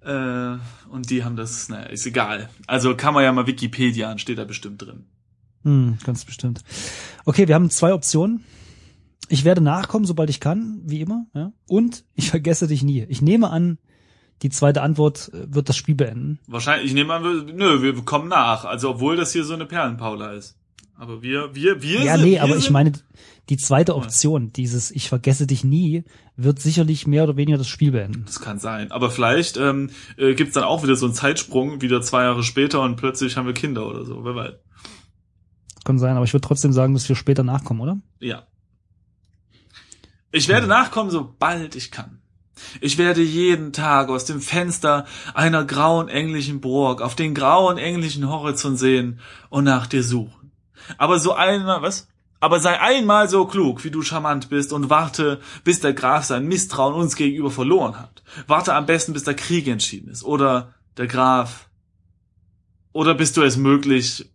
Äh, 0.00 0.56
und 0.90 1.10
die 1.10 1.24
haben 1.24 1.36
das, 1.36 1.68
naja, 1.68 1.86
ist 1.86 2.06
egal. 2.06 2.48
Also 2.66 2.96
kann 2.96 3.14
man 3.14 3.22
ja 3.22 3.32
mal 3.32 3.46
Wikipedia, 3.46 4.16
steht 4.18 4.38
da 4.38 4.44
bestimmt 4.44 4.82
drin. 4.82 5.04
Hm, 5.64 5.98
ganz 6.04 6.24
bestimmt. 6.24 6.62
Okay, 7.24 7.46
wir 7.46 7.54
haben 7.54 7.70
zwei 7.70 7.92
Optionen. 7.92 8.44
Ich 9.28 9.44
werde 9.44 9.60
nachkommen, 9.60 10.06
sobald 10.06 10.30
ich 10.30 10.40
kann, 10.40 10.80
wie 10.84 11.00
immer. 11.00 11.26
Ja? 11.34 11.52
Und 11.68 12.04
ich 12.14 12.30
vergesse 12.30 12.66
dich 12.66 12.82
nie. 12.82 13.04
Ich 13.08 13.20
nehme 13.20 13.50
an, 13.50 13.78
die 14.42 14.50
zweite 14.50 14.82
Antwort 14.82 15.30
äh, 15.34 15.52
wird 15.52 15.68
das 15.68 15.76
Spiel 15.76 15.94
beenden. 15.94 16.38
Wahrscheinlich, 16.46 16.88
ich 16.88 16.94
nehme 16.94 17.12
an, 17.12 17.24
wir, 17.24 17.54
nö, 17.54 17.82
wir 17.82 17.94
kommen 18.04 18.28
nach. 18.28 18.64
Also 18.64 18.90
obwohl 18.90 19.16
das 19.16 19.32
hier 19.32 19.44
so 19.44 19.54
eine 19.54 19.66
Perlenpaula 19.66 20.32
ist. 20.32 20.57
Aber 21.00 21.22
wir, 21.22 21.54
wir, 21.54 21.80
wir 21.80 22.02
Ja, 22.02 22.16
sind, 22.16 22.24
nee, 22.26 22.32
wir 22.32 22.42
aber 22.42 22.56
ich 22.56 22.64
sind- 22.64 22.72
meine, 22.72 22.92
die 23.48 23.56
zweite 23.56 23.94
Option, 23.94 24.52
dieses 24.52 24.90
Ich 24.90 25.08
vergesse 25.08 25.46
dich 25.46 25.62
nie, 25.62 26.04
wird 26.36 26.58
sicherlich 26.60 27.06
mehr 27.06 27.22
oder 27.24 27.36
weniger 27.36 27.56
das 27.56 27.68
Spiel 27.68 27.92
beenden. 27.92 28.24
Das 28.26 28.40
kann 28.40 28.58
sein. 28.58 28.90
Aber 28.90 29.10
vielleicht 29.10 29.56
ähm, 29.56 29.90
äh, 30.16 30.34
gibt's 30.34 30.54
dann 30.54 30.64
auch 30.64 30.82
wieder 30.82 30.96
so 30.96 31.06
einen 31.06 31.14
Zeitsprung, 31.14 31.80
wieder 31.80 32.02
zwei 32.02 32.24
Jahre 32.24 32.42
später 32.42 32.82
und 32.82 32.96
plötzlich 32.96 33.36
haben 33.36 33.46
wir 33.46 33.54
Kinder 33.54 33.86
oder 33.88 34.04
so. 34.04 34.24
Wer 34.24 34.34
weiß. 34.34 34.52
Kann 35.84 35.98
sein, 36.00 36.16
aber 36.16 36.24
ich 36.24 36.32
würde 36.34 36.46
trotzdem 36.46 36.72
sagen, 36.72 36.92
dass 36.94 37.08
wir 37.08 37.16
später 37.16 37.44
nachkommen, 37.44 37.80
oder? 37.80 37.98
Ja. 38.18 38.46
Ich 40.32 40.48
werde 40.48 40.66
nachkommen, 40.66 41.10
sobald 41.10 41.74
ich 41.76 41.90
kann. 41.90 42.20
Ich 42.80 42.98
werde 42.98 43.22
jeden 43.22 43.72
Tag 43.72 44.08
aus 44.08 44.24
dem 44.24 44.40
Fenster 44.40 45.06
einer 45.32 45.64
grauen 45.64 46.08
englischen 46.08 46.60
Burg 46.60 47.00
auf 47.02 47.14
den 47.14 47.32
grauen 47.32 47.78
englischen 47.78 48.28
Horizont 48.28 48.78
sehen 48.78 49.20
und 49.48 49.64
nach 49.64 49.86
dir 49.86 50.02
suchen. 50.02 50.34
Aber 50.96 51.18
so 51.18 51.34
einmal, 51.34 51.82
was? 51.82 52.08
Aber 52.40 52.60
sei 52.60 52.80
einmal 52.80 53.28
so 53.28 53.46
klug, 53.46 53.82
wie 53.84 53.90
du 53.90 54.02
charmant 54.02 54.48
bist 54.48 54.72
und 54.72 54.90
warte, 54.90 55.40
bis 55.64 55.80
der 55.80 55.92
Graf 55.92 56.24
sein 56.24 56.46
Misstrauen 56.46 56.94
uns 56.94 57.16
gegenüber 57.16 57.50
verloren 57.50 57.98
hat. 57.98 58.22
Warte 58.46 58.74
am 58.74 58.86
besten, 58.86 59.12
bis 59.12 59.24
der 59.24 59.34
Krieg 59.34 59.66
entschieden 59.66 60.08
ist. 60.08 60.22
Oder 60.22 60.74
der 60.96 61.08
Graf. 61.08 61.68
Oder 62.92 63.14
bis 63.14 63.32
du 63.32 63.42
es 63.42 63.56
möglich, 63.56 64.30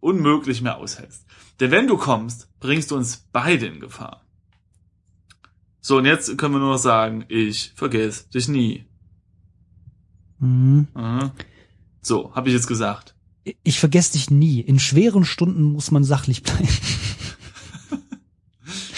unmöglich 0.00 0.60
mehr 0.60 0.76
aushältst. 0.76 1.26
Denn 1.60 1.70
wenn 1.70 1.86
du 1.86 1.96
kommst, 1.96 2.48
bringst 2.60 2.90
du 2.90 2.96
uns 2.96 3.28
beide 3.32 3.66
in 3.66 3.80
Gefahr. 3.80 4.24
So, 5.80 5.96
und 5.96 6.04
jetzt 6.04 6.36
können 6.36 6.54
wir 6.54 6.60
nur 6.60 6.72
noch 6.72 6.78
sagen, 6.78 7.24
ich 7.28 7.72
vergesse 7.74 8.28
dich 8.30 8.48
nie. 8.48 8.86
Mhm. 10.38 10.88
So, 12.02 12.34
habe 12.34 12.48
ich 12.48 12.54
jetzt 12.54 12.66
gesagt. 12.66 13.14
Ich 13.62 13.80
vergesse 13.80 14.12
dich 14.12 14.30
nie. 14.30 14.60
In 14.60 14.78
schweren 14.78 15.24
Stunden 15.24 15.62
muss 15.62 15.90
man 15.90 16.04
sachlich 16.04 16.42
bleiben. 16.42 16.68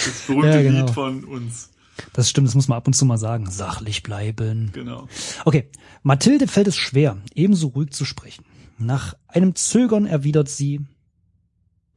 Das 0.04 0.26
berühmte 0.26 0.48
Ja, 0.48 0.62
genau. 0.62 0.86
Lied 0.86 0.90
von 0.90 1.24
uns. 1.24 1.70
Das 2.12 2.28
stimmt, 2.28 2.48
das 2.48 2.54
muss 2.54 2.68
man 2.68 2.78
ab 2.78 2.86
und 2.86 2.94
zu 2.94 3.04
mal 3.04 3.18
sagen. 3.18 3.48
Sachlich 3.48 4.02
bleiben. 4.02 4.70
Genau. 4.72 5.08
Okay, 5.44 5.70
Mathilde 6.02 6.48
fällt 6.48 6.66
es 6.66 6.76
schwer, 6.76 7.18
ebenso 7.34 7.68
ruhig 7.68 7.90
zu 7.90 8.04
sprechen. 8.04 8.44
Nach 8.78 9.14
einem 9.28 9.54
Zögern 9.54 10.06
erwidert 10.06 10.48
sie, 10.48 10.80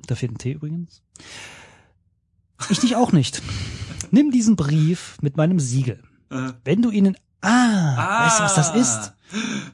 da 0.05 0.15
fehlt 0.15 0.33
ein 0.33 0.37
T 0.37 0.51
übrigens, 0.51 1.01
ich 2.69 2.79
dich 2.79 2.95
auch 2.95 3.11
nicht. 3.11 3.41
Nimm 4.11 4.31
diesen 4.31 4.55
Brief 4.55 5.17
mit 5.21 5.35
meinem 5.35 5.59
Siegel. 5.59 6.01
Äh, 6.29 6.53
Wenn 6.63 6.81
du 6.81 6.91
ihnen, 6.91 7.17
ah, 7.41 7.49
ah, 7.49 8.25
weißt 8.25 8.39
du, 8.39 8.43
was 8.43 8.55
das 8.55 8.75
ist? 8.75 9.13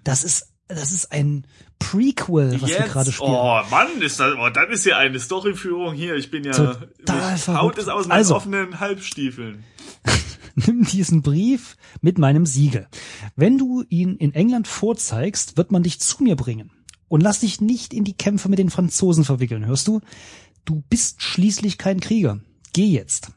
Das 0.03 0.23
ist, 0.23 0.50
das 0.75 0.91
ist 0.91 1.11
ein 1.11 1.45
Prequel, 1.79 2.61
was 2.61 2.69
wir 2.69 2.77
Jetzt, 2.79 2.91
gerade 2.91 3.11
spielen. 3.11 3.31
oh 3.31 3.61
Mann, 3.69 4.01
ist 4.01 4.19
das, 4.19 4.33
oh, 4.37 4.49
das 4.49 4.69
ist 4.69 4.85
ja 4.85 4.97
eine 4.97 5.19
Storyführung 5.19 5.93
hier. 5.93 6.15
Ich 6.15 6.29
bin 6.31 6.43
ja, 6.43 6.51
Total 6.51 7.31
mich 7.33 7.41
verrückt. 7.41 7.61
haut 7.63 7.77
es 7.77 7.87
aus 7.87 8.07
meinen 8.07 8.17
Also. 8.17 8.35
offenen 8.35 8.79
Halbstiefeln. 8.79 9.63
Nimm 10.55 10.83
diesen 10.83 11.21
Brief 11.21 11.77
mit 12.01 12.17
meinem 12.17 12.45
Siegel. 12.45 12.87
Wenn 13.35 13.57
du 13.57 13.83
ihn 13.89 14.15
in 14.17 14.33
England 14.33 14.67
vorzeigst, 14.67 15.57
wird 15.57 15.71
man 15.71 15.83
dich 15.83 15.99
zu 15.99 16.23
mir 16.23 16.35
bringen. 16.35 16.71
Und 17.07 17.21
lass 17.21 17.39
dich 17.41 17.61
nicht 17.61 17.93
in 17.93 18.03
die 18.03 18.13
Kämpfe 18.17 18.47
mit 18.49 18.59
den 18.59 18.69
Franzosen 18.69 19.23
verwickeln, 19.25 19.65
hörst 19.65 19.87
du? 19.87 20.01
Du 20.65 20.83
bist 20.89 21.21
schließlich 21.21 21.77
kein 21.77 21.99
Krieger. 21.99 22.39
Geh 22.73 22.85
jetzt. 22.87 23.31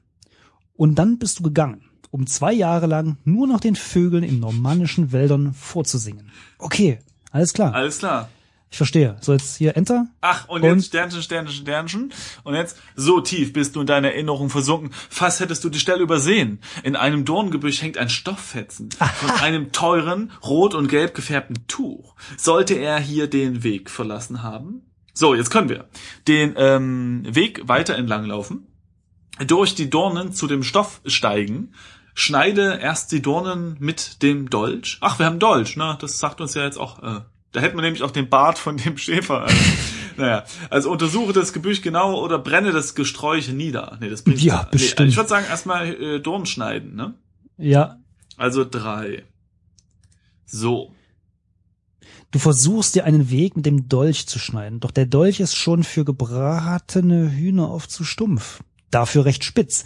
Und 0.77 0.97
dann 0.97 1.19
bist 1.19 1.39
du 1.39 1.43
gegangen, 1.45 1.83
um 2.11 2.27
zwei 2.27 2.53
Jahre 2.53 2.87
lang 2.87 3.17
nur 3.25 3.47
noch 3.47 3.61
den 3.61 3.75
Vögeln 3.77 4.23
in 4.23 4.39
normannischen 4.41 5.11
Wäldern 5.13 5.55
vorzusingen. 5.55 6.31
Okay, 6.59 6.99
alles 7.35 7.53
klar. 7.53 7.75
Alles 7.75 7.99
klar. 7.99 8.29
Ich 8.71 8.77
verstehe. 8.79 9.17
So, 9.21 9.33
jetzt 9.33 9.57
hier 9.57 9.77
Enter. 9.77 10.07
Ach, 10.21 10.49
und, 10.49 10.63
Und- 10.63 10.77
jetzt 10.77 10.87
Sternchen, 10.87 11.23
Sternchen, 11.23 11.55
Sternchen. 11.55 12.13
Und 12.43 12.55
jetzt, 12.55 12.77
so 12.97 13.21
tief 13.21 13.53
bist 13.53 13.77
du 13.77 13.83
in 13.83 13.87
deine 13.87 14.13
Erinnerung 14.13 14.51
versunken, 14.51 14.91
fast 15.11 15.39
hättest 15.39 15.63
du 15.63 15.69
die 15.69 15.79
Stelle 15.79 16.03
übersehen. 16.03 16.61
In 16.83 16.97
einem 16.97 17.25
Dorngebüsch 17.25 17.83
hängt 17.83 17.99
ein 17.99 18.09
Stofffetzen 18.09 18.89
von 18.91 19.31
einem 19.43 19.71
teuren, 19.71 20.33
rot 20.43 20.75
und 20.75 20.89
gelb 20.89 21.15
gefärbten 21.15 21.67
Tuch. 21.69 22.17
Sollte 22.37 22.75
er 22.75 22.99
hier 22.99 23.29
den 23.29 23.63
Weg 23.63 23.91
verlassen 23.91 24.43
haben? 24.43 24.83
So, 25.13 25.37
jetzt 25.37 25.51
können 25.51 25.69
wir 25.69 25.89
den 26.27 26.55
ähm, 26.57 27.23
Weg 27.29 27.69
weiter 27.69 27.95
entlang 27.95 28.25
laufen, 28.25 28.67
durch 29.47 29.77
die 29.77 29.89
Dornen 29.89 30.33
zu 30.33 30.49
dem 30.49 30.65
Stoff 30.65 31.01
steigen, 31.07 31.75
schneide 32.15 32.79
erst 32.81 33.13
die 33.13 33.21
Dornen 33.23 33.77
mit 33.81 34.23
dem 34.23 34.49
Dolch. 34.49 34.99
Ach, 35.01 35.19
wir 35.19 35.27
haben 35.27 35.39
Dolch, 35.39 35.77
ne? 35.77 35.99
Das 36.01 36.19
sagt 36.19 36.41
uns 36.41 36.55
ja 36.55 36.63
jetzt 36.65 36.79
auch. 36.79 37.03
Äh, 37.03 37.21
da 37.53 37.61
hätten 37.61 37.77
wir 37.77 37.83
nämlich 37.83 38.03
auch 38.03 38.11
den 38.11 38.29
Bart 38.29 38.59
von 38.59 38.77
dem 38.77 38.97
Schäfer. 38.97 39.47
Äh, 39.49 39.53
naja, 40.17 40.45
also 40.71 40.91
untersuche 40.91 41.33
das 41.33 41.53
Gebüsch 41.53 41.83
genau 41.83 42.21
oder 42.23 42.39
brenne 42.39 42.73
das 42.73 42.95
Gesträuch 42.95 43.49
nieder. 43.49 43.99
Nee, 44.01 44.11
das 44.11 44.23
bringt 44.23 44.41
Ja, 44.43 44.63
Nee, 44.65 44.69
bestimmt. 44.73 45.11
ich 45.11 45.17
würde 45.17 45.29
sagen, 45.29 45.47
erstmal 45.49 45.89
äh, 45.95 46.21
Dorn 46.21 46.47
schneiden, 46.47 46.95
ne? 46.95 47.15
Ja, 47.57 47.99
Also 48.37 48.65
drei. 48.65 49.25
So. 50.47 50.93
Du 52.31 52.39
versuchst 52.41 52.97
dir 52.97 53.05
einen 53.05 53.31
Weg 53.31 53.57
mit 53.57 53.65
dem 53.65 53.89
Dolch 53.89 54.27
zu 54.27 54.41
schneiden, 54.41 54.81
doch 54.81 54.91
der 54.91 55.07
Dolch 55.07 55.39
ist 55.39 55.55
schon 55.55 55.85
für 55.85 56.05
gebratene 56.05 57.31
Hühner 57.31 57.71
oft 57.71 57.91
zu 57.91 58.03
stumpf. 58.03 58.61
Dafür 58.91 59.25
recht 59.25 59.45
spitz. 59.45 59.85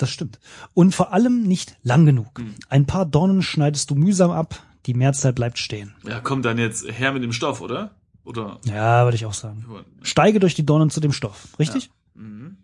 Das 0.00 0.08
stimmt. 0.08 0.40
Und 0.72 0.94
vor 0.94 1.12
allem 1.12 1.42
nicht 1.42 1.76
lang 1.82 2.06
genug. 2.06 2.38
Hm. 2.38 2.54
Ein 2.70 2.86
paar 2.86 3.04
Dornen 3.04 3.42
schneidest 3.42 3.90
du 3.90 3.94
mühsam 3.94 4.30
ab, 4.30 4.58
die 4.86 4.94
Mehrzahl 4.94 5.34
bleibt 5.34 5.58
stehen. 5.58 5.94
Ja, 6.08 6.20
komm 6.20 6.40
dann 6.40 6.56
jetzt 6.56 6.90
her 6.90 7.12
mit 7.12 7.22
dem 7.22 7.34
Stoff, 7.34 7.60
oder? 7.60 7.90
Oder? 8.24 8.60
Ja, 8.64 9.04
würde 9.04 9.16
ich 9.16 9.26
auch 9.26 9.34
sagen. 9.34 9.66
Steige 10.00 10.40
durch 10.40 10.54
die 10.54 10.64
Dornen 10.64 10.88
zu 10.88 11.00
dem 11.00 11.12
Stoff, 11.12 11.48
richtig? 11.58 11.90
Mhm. 12.14 12.56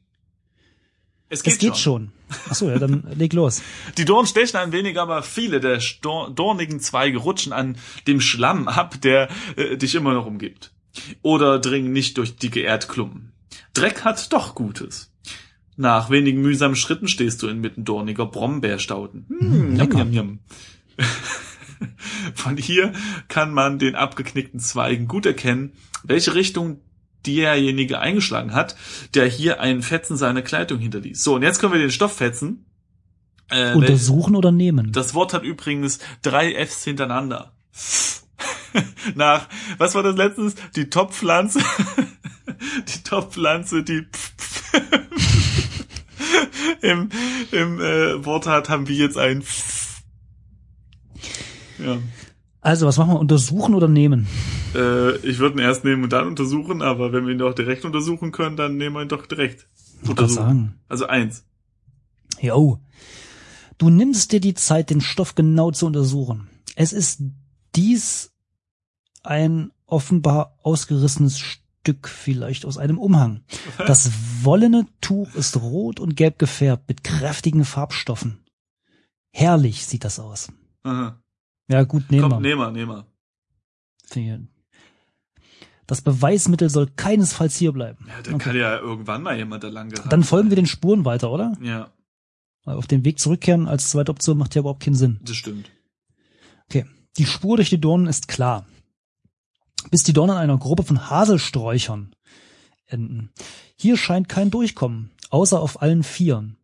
Es 1.29 1.43
geht, 1.43 1.55
es 1.55 1.59
geht 1.59 1.77
schon. 1.77 2.13
Ach 2.49 2.55
so, 2.55 2.71
ja, 2.71 2.79
dann 2.79 3.03
leg 3.15 3.35
los. 3.35 3.61
Die 3.99 4.07
Dornen 4.07 4.27
stechen 4.27 4.57
ein 4.57 4.73
wenig, 4.73 4.99
aber 4.99 5.23
viele 5.23 5.61
der 5.61 5.79
dornigen 6.01 6.81
Zweige 6.81 7.19
rutschen 7.19 7.53
an 7.53 7.77
dem 8.07 8.23
Schlamm 8.23 8.67
ab, 8.67 8.99
der 9.03 9.29
äh, 9.57 9.77
dich 9.77 9.95
immer 9.95 10.15
noch 10.15 10.25
umgibt. 10.25 10.73
Oder 11.21 11.59
dringen 11.59 11.93
nicht 11.93 12.17
durch 12.17 12.37
dicke 12.37 12.61
Erdklumpen. 12.61 13.33
Dreck 13.75 14.05
hat 14.05 14.33
doch 14.33 14.55
Gutes. 14.55 15.13
Nach 15.77 16.09
wenigen 16.09 16.41
mühsamen 16.41 16.77
Schritten 16.77 17.07
stehst 17.07 17.43
du 17.43 17.49
inmitten 17.49 17.85
dorniger 17.85 18.27
Brombeerstauden. 18.27 19.27
Hm, 19.29 19.77
lecker. 19.77 20.05
njam. 20.05 20.39
Von 22.35 22.57
hier 22.57 22.93
kann 23.29 23.53
man 23.53 23.79
den 23.79 23.95
abgeknickten 23.95 24.61
Zweigen 24.61 25.07
gut 25.07 25.27
erkennen, 25.27 25.73
welche 26.03 26.35
Richtung 26.35 26.81
derjenige 27.27 27.99
eingeschlagen 27.99 28.55
hat, 28.55 28.77
der 29.15 29.27
hier 29.27 29.61
einen 29.61 29.83
Fetzen 29.83 30.17
seiner 30.17 30.43
Kleidung 30.43 30.79
hinterließ. 30.79 31.23
So, 31.23 31.35
und 31.35 31.43
jetzt 31.43 31.59
können 31.59 31.73
wir 31.73 31.81
den 31.81 31.91
Stoff 31.91 32.17
fetzen. 32.17 32.65
Äh, 33.51 33.75
Untersuchen 33.75 34.35
oder 34.35 34.51
nehmen? 34.51 34.93
das 34.93 35.15
Wort 35.15 35.33
hat 35.33 35.45
übrigens 35.45 35.99
drei 36.23 36.55
Fs 36.55 36.85
hintereinander. 36.85 37.53
Nach, 39.15 39.49
was 39.79 39.95
war 39.95 40.03
das 40.03 40.17
letztens? 40.17 40.55
Die 40.75 40.91
Top-Pflanze. 40.91 41.61
Die 42.47 43.03
Top-Pflanze, 43.03 43.83
die 43.83 44.07
im, 46.87 47.09
im 47.53 47.81
äh, 47.81 48.25
Wort 48.25 48.47
hat, 48.47 48.69
haben 48.69 48.89
wir 48.89 48.97
jetzt 48.97 49.19
ein 49.19 49.43
ja. 51.79 51.99
Also, 52.61 52.87
was 52.87 52.99
machen 52.99 53.11
wir? 53.11 53.21
Untersuchen 53.21 53.75
oder 53.75 53.89
nehmen? 53.89 54.27
Äh, 54.75 55.17
ich 55.19 55.39
würde 55.39 55.57
ihn 55.57 55.65
erst 55.65 55.85
nehmen 55.85 56.05
und 56.05 56.13
dann 56.13 56.27
untersuchen, 56.27 56.83
aber 56.83 57.13
wenn 57.13 57.27
wir 57.27 57.33
ihn 57.33 57.39
doch 57.39 57.55
direkt 57.55 57.85
untersuchen 57.85 58.33
können, 58.33 58.57
dann 58.57 58.77
nehmen 58.77 58.97
wir 58.97 59.03
ihn 59.03 59.09
doch 59.09 59.27
direkt. 59.27 59.69
Gerade 60.03 60.29
sagen. 60.29 60.75
Also 60.89 61.07
eins. 61.07 61.45
Jo. 62.41 62.81
Du 63.79 63.91
nimmst 63.91 64.33
dir 64.33 64.41
die 64.41 64.55
Zeit, 64.55 64.91
den 64.91 65.01
Stoff 65.01 65.35
genau 65.35 65.71
zu 65.71 65.87
untersuchen. 65.87 66.49
Es 66.75 66.93
ist 66.93 67.23
dies 67.75 68.33
ein 69.23 69.71
offenbar 69.87 70.57
ausgerissenes 70.63 71.39
Stück, 71.87 72.09
vielleicht 72.09 72.65
aus 72.65 72.79
einem 72.79 72.99
Umhang. 72.99 73.43
Das 73.79 74.11
wollene 74.43 74.87
Tuch 75.01 75.33
ist 75.37 75.57
rot 75.59 76.01
und 76.01 76.17
gelb 76.17 76.37
gefärbt 76.41 76.89
mit 76.89 77.05
kräftigen 77.05 77.65
Farbstoffen. 77.65 78.45
Herrlich 79.33 79.87
sieht 79.87 80.03
das 80.03 80.19
aus. 80.19 80.49
Aha. 80.83 81.23
Ja, 81.69 81.85
gut, 81.85 82.11
nehmen 82.11 82.29
Komm. 82.29 82.43
Finde 84.05 84.35
ich- 84.35 85.43
Das 85.87 86.03
Beweismittel 86.03 86.71
soll 86.71 86.89
keinesfalls 86.97 87.55
hier 87.57 87.71
bleiben. 87.71 88.07
Ja, 88.09 88.21
dann 88.23 88.39
kann 88.39 88.57
ja 88.57 88.79
irgendwann 88.81 89.23
mal 89.23 89.37
jemand 89.37 89.63
da 89.63 89.69
lang 89.69 89.89
Dann 90.11 90.25
folgen 90.25 90.49
wir 90.51 90.57
den 90.57 90.67
Spuren 90.67 91.05
weiter, 91.05 91.31
oder? 91.31 91.57
Ja, 91.63 91.93
Weil 92.65 92.77
Auf 92.79 92.89
den 92.89 93.05
Weg 93.05 93.21
zurückkehren 93.21 93.69
als 93.69 93.91
zweite 93.91 94.11
Option 94.11 94.39
macht 94.39 94.57
ja 94.57 94.61
überhaupt 94.61 94.83
keinen 94.83 94.97
Sinn. 94.97 95.21
das 95.23 95.37
stimmt. 95.37 95.71
Okay. 96.69 96.85
Die 97.17 97.27
Spur 97.27 97.57
durch 97.57 97.71
die 97.71 97.81
Dornen 97.81 98.09
ist 98.09 98.27
klar. 98.27 98.67
Bis 99.91 100.03
die 100.03 100.13
Dornen 100.13 100.37
einer 100.37 100.59
Gruppe 100.59 100.83
von 100.83 101.11
Haselsträuchern 101.11 102.15
enden. 102.87 103.31
Hier 103.77 103.97
scheint 103.97 104.29
kein 104.29 104.51
Durchkommen, 104.51 105.11
außer 105.31 105.61
auf 105.61 105.83
allen 105.83 106.03
Vieren. 106.03 106.57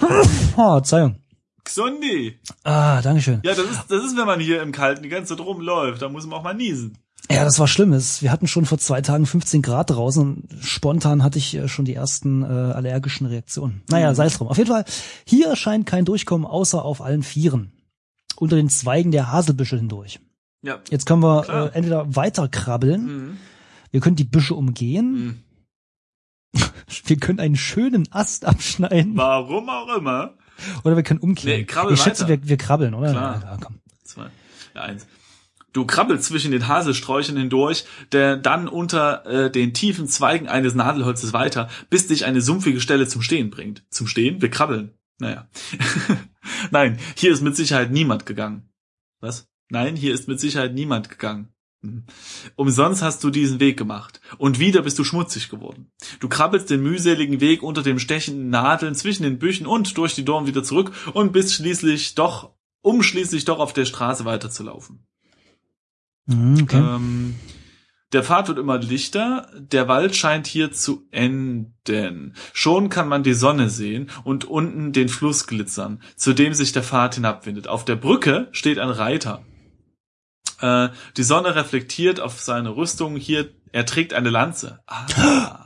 Oh, 0.56 0.72
Verzeihung. 0.72 1.16
Xondi! 1.64 2.40
Ah, 2.64 3.00
Dankeschön. 3.00 3.40
Ja, 3.44 3.54
das 3.54 3.64
ist, 3.64 3.84
das 3.88 4.04
ist, 4.04 4.16
wenn 4.16 4.26
man 4.26 4.40
hier 4.40 4.60
im 4.60 4.72
Kalten 4.72 5.02
die 5.02 5.08
ganze 5.08 5.36
Zeit 5.36 5.46
rumläuft, 5.46 6.02
da 6.02 6.08
muss 6.08 6.26
man 6.26 6.40
auch 6.40 6.42
mal 6.42 6.54
niesen. 6.54 6.98
Ja, 7.30 7.44
das 7.44 7.58
war 7.58 7.68
schlimm. 7.68 7.92
Wir 7.92 8.32
hatten 8.32 8.48
schon 8.48 8.64
vor 8.64 8.78
zwei 8.78 9.02
Tagen 9.02 9.26
15 9.26 9.60
Grad 9.60 9.90
draußen 9.90 10.22
und 10.22 10.64
spontan 10.64 11.22
hatte 11.22 11.38
ich 11.38 11.54
äh, 11.54 11.68
schon 11.68 11.84
die 11.84 11.94
ersten 11.94 12.42
äh, 12.42 12.46
allergischen 12.46 13.26
Reaktionen. 13.26 13.82
Naja, 13.88 14.14
sei 14.14 14.26
es 14.26 14.38
drum. 14.38 14.48
Auf 14.48 14.56
jeden 14.56 14.70
Fall, 14.70 14.84
hier 15.26 15.54
scheint 15.54 15.84
kein 15.84 16.06
Durchkommen, 16.06 16.46
außer 16.46 16.82
auf 16.82 17.02
allen 17.02 17.22
Vieren. 17.22 17.72
Unter 18.36 18.56
den 18.56 18.70
Zweigen 18.70 19.10
der 19.10 19.30
Haselbüsche 19.30 19.76
hindurch. 19.76 20.20
Ja. 20.62 20.80
Jetzt 20.90 21.06
können 21.06 21.22
wir 21.22 21.42
Klar. 21.42 21.66
äh, 21.66 21.76
entweder 21.76 22.16
weiter 22.16 22.48
krabbeln, 22.48 23.04
Mhm. 23.06 23.36
wir 23.92 24.00
können 24.00 24.16
die 24.16 24.24
Büsche 24.24 24.54
umgehen, 24.54 25.12
Mhm. 25.12 25.42
wir 27.06 27.16
können 27.18 27.40
einen 27.40 27.56
schönen 27.56 28.10
Ast 28.12 28.44
abschneiden 28.44 29.16
Warum 29.16 29.68
auch 29.68 29.96
immer. 29.96 30.34
oder 30.84 30.96
wir 30.96 31.02
können 31.02 31.20
umkehren. 31.20 31.60
Nee, 31.60 31.64
krabbel 31.64 31.94
ich 31.94 32.02
schätze, 32.02 32.26
wir, 32.28 32.46
wir 32.48 32.56
krabbeln, 32.56 32.94
oder? 32.94 33.10
Klar. 33.10 33.40
Ja, 33.42 33.56
komm. 33.60 33.80
Zwei. 34.02 34.30
Ja, 34.74 34.82
eins. 34.82 35.06
Du 35.74 35.84
krabbelst 35.84 36.24
zwischen 36.24 36.50
den 36.50 36.66
Haselsträuchern 36.66 37.36
hindurch, 37.36 37.84
der 38.10 38.36
dann 38.38 38.66
unter 38.68 39.26
äh, 39.26 39.50
den 39.52 39.74
tiefen 39.74 40.08
Zweigen 40.08 40.48
eines 40.48 40.74
Nadelholzes 40.74 41.32
weiter, 41.34 41.68
bis 41.90 42.06
dich 42.08 42.24
eine 42.24 42.40
sumpfige 42.40 42.80
Stelle 42.80 43.06
zum 43.06 43.20
Stehen 43.22 43.50
bringt. 43.50 43.84
Zum 43.90 44.06
Stehen? 44.06 44.40
Wir 44.40 44.50
krabbeln. 44.50 44.94
Naja. 45.20 45.46
Nein, 46.70 46.98
hier 47.16 47.32
ist 47.32 47.42
mit 47.42 47.54
Sicherheit 47.54 47.90
niemand 47.92 48.24
gegangen. 48.26 48.70
Was? 49.20 49.46
Nein, 49.70 49.96
hier 49.96 50.14
ist 50.14 50.28
mit 50.28 50.40
Sicherheit 50.40 50.74
niemand 50.74 51.08
gegangen. 51.08 51.52
Hm. 51.82 52.04
Umsonst 52.56 53.02
hast 53.02 53.22
du 53.22 53.30
diesen 53.30 53.60
Weg 53.60 53.76
gemacht. 53.76 54.20
Und 54.38 54.58
wieder 54.58 54.82
bist 54.82 54.98
du 54.98 55.04
schmutzig 55.04 55.48
geworden. 55.48 55.92
Du 56.20 56.28
krabbelst 56.28 56.70
den 56.70 56.82
mühseligen 56.82 57.40
Weg 57.40 57.62
unter 57.62 57.82
dem 57.82 57.98
stechenden 57.98 58.50
Nadeln 58.50 58.94
zwischen 58.94 59.22
den 59.22 59.38
Büchen 59.38 59.66
und 59.66 59.96
durch 59.96 60.14
die 60.14 60.24
Dornen 60.24 60.46
wieder 60.46 60.64
zurück 60.64 60.92
und 61.12 61.32
bist 61.32 61.54
schließlich 61.54 62.14
doch, 62.14 62.54
um 62.82 63.02
schließlich 63.02 63.44
doch 63.44 63.58
auf 63.58 63.72
der 63.72 63.84
Straße 63.84 64.24
weiterzulaufen. 64.24 65.06
Mhm, 66.26 66.62
Okay. 66.62 66.78
Ähm, 66.78 67.34
der 68.12 68.24
Pfad 68.24 68.48
wird 68.48 68.58
immer 68.58 68.78
lichter, 68.78 69.50
der 69.54 69.86
Wald 69.86 70.16
scheint 70.16 70.46
hier 70.46 70.72
zu 70.72 71.06
enden. 71.10 72.34
Schon 72.54 72.88
kann 72.88 73.06
man 73.06 73.22
die 73.22 73.34
Sonne 73.34 73.68
sehen 73.68 74.08
und 74.24 74.46
unten 74.46 74.94
den 74.94 75.10
Fluss 75.10 75.46
glitzern, 75.46 76.02
zu 76.16 76.32
dem 76.32 76.54
sich 76.54 76.72
der 76.72 76.82
Pfad 76.82 77.16
hinabwindet. 77.16 77.68
Auf 77.68 77.84
der 77.84 77.96
Brücke 77.96 78.48
steht 78.52 78.78
ein 78.78 78.88
Reiter. 78.88 79.44
Äh, 80.60 80.88
die 81.16 81.22
Sonne 81.22 81.54
reflektiert 81.54 82.20
auf 82.20 82.40
seine 82.40 82.76
Rüstung. 82.76 83.16
Hier, 83.16 83.50
er 83.72 83.86
trägt 83.86 84.14
eine 84.14 84.30
Lanze. 84.30 84.80
Ah. 84.86 85.64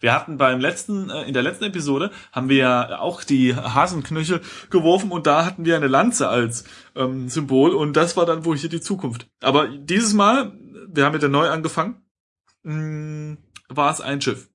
Wir 0.00 0.14
hatten 0.14 0.38
beim 0.38 0.60
letzten, 0.60 1.10
äh, 1.10 1.24
in 1.24 1.34
der 1.34 1.42
letzten 1.42 1.64
Episode 1.64 2.10
haben 2.32 2.48
wir 2.48 2.56
ja 2.56 2.98
auch 3.00 3.22
die 3.22 3.54
Hasenknöchel 3.54 4.40
geworfen 4.70 5.10
und 5.12 5.26
da 5.26 5.44
hatten 5.44 5.64
wir 5.66 5.76
eine 5.76 5.88
Lanze 5.88 6.28
als 6.28 6.64
ähm, 6.94 7.28
Symbol 7.28 7.74
und 7.74 7.94
das 7.94 8.16
war 8.16 8.24
dann 8.24 8.44
wohl 8.46 8.56
hier 8.56 8.70
die 8.70 8.80
Zukunft. 8.80 9.28
Aber 9.42 9.68
dieses 9.68 10.14
Mal, 10.14 10.52
wir 10.88 11.04
haben 11.04 11.12
mit 11.12 11.22
der 11.22 11.28
neu 11.28 11.48
angefangen, 11.50 12.02
mh, 12.62 13.36
war 13.68 13.92
es 13.92 14.00
ein 14.00 14.20
Schiff. 14.22 14.48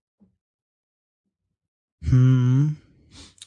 Hm. 2.03 2.77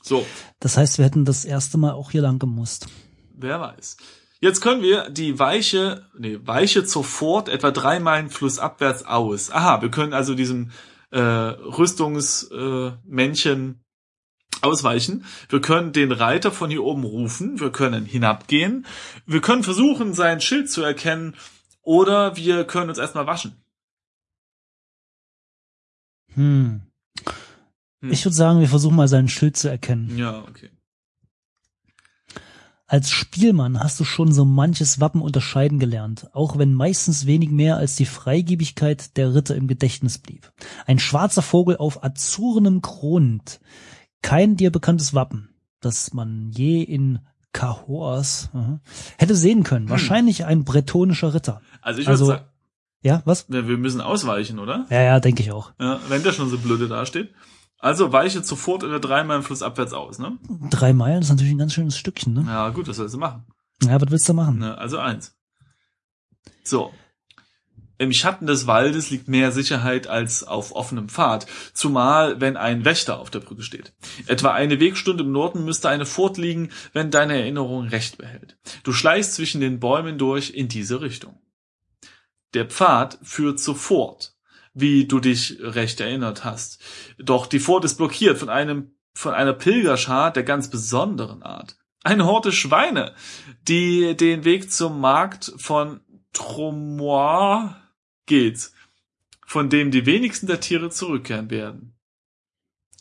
So, 0.02 0.26
Das 0.60 0.76
heißt, 0.76 0.98
wir 0.98 1.04
hätten 1.04 1.24
das 1.24 1.44
erste 1.44 1.78
Mal 1.78 1.92
auch 1.92 2.10
hier 2.12 2.22
lang 2.22 2.38
gemusst. 2.38 2.88
wer 3.34 3.60
weiß. 3.60 3.96
Jetzt 4.40 4.60
können 4.60 4.82
wir 4.82 5.10
die 5.10 5.36
Weiche, 5.38 6.06
nee, 6.16 6.38
Weiche 6.42 6.84
zur 6.84 7.02
Fort 7.02 7.48
etwa 7.48 7.72
drei 7.72 7.98
Meilen 7.98 8.30
flussabwärts 8.30 9.04
aus. 9.04 9.50
Aha, 9.50 9.82
wir 9.82 9.90
können 9.90 10.12
also 10.12 10.34
diesem 10.34 10.70
äh, 11.10 11.20
Rüstungsmännchen 11.20 13.70
äh, 13.70 13.74
ausweichen. 14.64 15.24
Wir 15.48 15.60
können 15.60 15.92
den 15.92 16.12
Reiter 16.12 16.52
von 16.52 16.70
hier 16.70 16.84
oben 16.84 17.02
rufen. 17.04 17.58
Wir 17.58 17.70
können 17.70 18.04
hinabgehen. 18.04 18.86
Wir 19.26 19.40
können 19.40 19.64
versuchen, 19.64 20.14
sein 20.14 20.40
Schild 20.40 20.70
zu 20.70 20.82
erkennen. 20.82 21.34
Oder 21.82 22.36
wir 22.36 22.64
können 22.64 22.90
uns 22.90 22.98
erstmal 22.98 23.26
waschen. 23.26 23.56
Hm. 26.34 26.82
Hm. 28.00 28.12
Ich 28.12 28.24
würde 28.24 28.36
sagen, 28.36 28.60
wir 28.60 28.68
versuchen 28.68 28.96
mal 28.96 29.08
sein 29.08 29.28
Schild 29.28 29.56
zu 29.56 29.68
erkennen. 29.68 30.16
Ja, 30.16 30.44
okay. 30.48 30.70
Als 32.90 33.10
Spielmann 33.10 33.78
hast 33.80 34.00
du 34.00 34.04
schon 34.04 34.32
so 34.32 34.46
manches 34.46 34.98
Wappen 34.98 35.20
unterscheiden 35.20 35.78
gelernt, 35.78 36.28
auch 36.34 36.56
wenn 36.56 36.72
meistens 36.72 37.26
wenig 37.26 37.50
mehr 37.50 37.76
als 37.76 37.96
die 37.96 38.06
Freigebigkeit 38.06 39.16
der 39.18 39.34
Ritter 39.34 39.54
im 39.56 39.68
Gedächtnis 39.68 40.16
blieb. 40.18 40.50
Ein 40.86 40.98
schwarzer 40.98 41.42
Vogel 41.42 41.76
auf 41.76 42.02
azurnem 42.02 42.80
Grund. 42.80 43.60
Kein 44.22 44.56
dir 44.56 44.72
bekanntes 44.72 45.12
Wappen, 45.12 45.50
das 45.80 46.14
man 46.14 46.50
je 46.50 46.82
in 46.82 47.18
Cahors 47.52 48.48
aha, 48.54 48.80
hätte 49.18 49.34
sehen 49.36 49.64
können. 49.64 49.90
Wahrscheinlich 49.90 50.46
ein 50.46 50.64
bretonischer 50.64 51.34
Ritter. 51.34 51.60
Also 51.82 52.00
ich 52.00 52.06
würde 52.06 52.12
Also- 52.12 52.26
sagen, 52.26 52.44
Ja, 53.02 53.22
was? 53.26 53.46
wir 53.48 53.62
müssen 53.62 54.00
ausweichen, 54.00 54.58
oder? 54.58 54.86
Ja, 54.90 55.02
ja, 55.02 55.20
denke 55.20 55.42
ich 55.42 55.52
auch. 55.52 55.72
Ja, 55.78 56.00
wenn 56.08 56.22
der 56.22 56.32
schon 56.32 56.48
so 56.50 56.56
blöde 56.58 56.88
dasteht. 56.88 57.30
Also 57.78 58.12
weiche 58.12 58.42
sofort 58.42 58.82
in 58.82 58.90
der 58.90 58.98
dreimal 58.98 59.42
flussabwärts 59.42 59.92
aus, 59.92 60.18
ne? 60.18 60.38
Drei 60.70 60.92
Meilen 60.92 61.22
ist 61.22 61.28
natürlich 61.28 61.52
ein 61.52 61.58
ganz 61.58 61.74
schönes 61.74 61.96
Stückchen, 61.96 62.34
ne? 62.34 62.44
Ja, 62.46 62.70
gut, 62.70 62.88
was 62.88 62.96
sollst 62.96 63.14
du 63.14 63.18
machen? 63.18 63.46
Ja, 63.84 64.00
was 64.00 64.10
willst 64.10 64.28
du 64.28 64.34
machen? 64.34 64.58
Ne, 64.58 64.76
also 64.76 64.98
eins. 64.98 65.36
So. 66.64 66.92
Im 68.00 68.12
Schatten 68.12 68.46
des 68.46 68.68
Waldes 68.68 69.10
liegt 69.10 69.26
mehr 69.26 69.50
Sicherheit 69.50 70.06
als 70.06 70.44
auf 70.44 70.72
offenem 70.72 71.08
Pfad, 71.08 71.46
zumal 71.72 72.40
wenn 72.40 72.56
ein 72.56 72.84
Wächter 72.84 73.18
auf 73.18 73.30
der 73.30 73.40
Brücke 73.40 73.62
steht. 73.62 73.92
Etwa 74.26 74.52
eine 74.52 74.78
Wegstunde 74.78 75.24
im 75.24 75.32
Norden 75.32 75.64
müsste 75.64 75.88
eine 75.88 76.06
Furt 76.06 76.36
liegen, 76.36 76.70
wenn 76.92 77.10
deine 77.10 77.38
Erinnerung 77.40 77.88
recht 77.88 78.18
behält. 78.18 78.56
Du 78.84 78.92
schleichst 78.92 79.34
zwischen 79.34 79.60
den 79.60 79.80
Bäumen 79.80 80.16
durch 80.16 80.50
in 80.50 80.68
diese 80.68 81.00
Richtung. 81.00 81.40
Der 82.54 82.66
Pfad 82.66 83.18
führt 83.22 83.58
zur 83.58 83.74
Fort, 83.74 84.36
wie 84.80 85.06
du 85.06 85.20
dich 85.20 85.58
recht 85.60 86.00
erinnert 86.00 86.44
hast. 86.44 86.82
Doch 87.18 87.46
die 87.46 87.58
Fort 87.58 87.84
ist 87.84 87.96
blockiert 87.96 88.38
von 88.38 88.48
einem 88.48 88.92
von 89.14 89.34
einer 89.34 89.52
Pilgerschar 89.52 90.32
der 90.32 90.44
ganz 90.44 90.70
besonderen 90.70 91.42
Art. 91.42 91.76
Eine 92.04 92.24
Horte 92.24 92.52
Schweine, 92.52 93.14
die 93.66 94.16
den 94.16 94.44
Weg 94.44 94.70
zum 94.70 95.00
Markt 95.00 95.52
von 95.56 96.00
Tromois 96.32 97.74
geht, 98.26 98.70
von 99.44 99.70
dem 99.70 99.90
die 99.90 100.06
wenigsten 100.06 100.46
der 100.46 100.60
Tiere 100.60 100.90
zurückkehren 100.90 101.50
werden. 101.50 101.94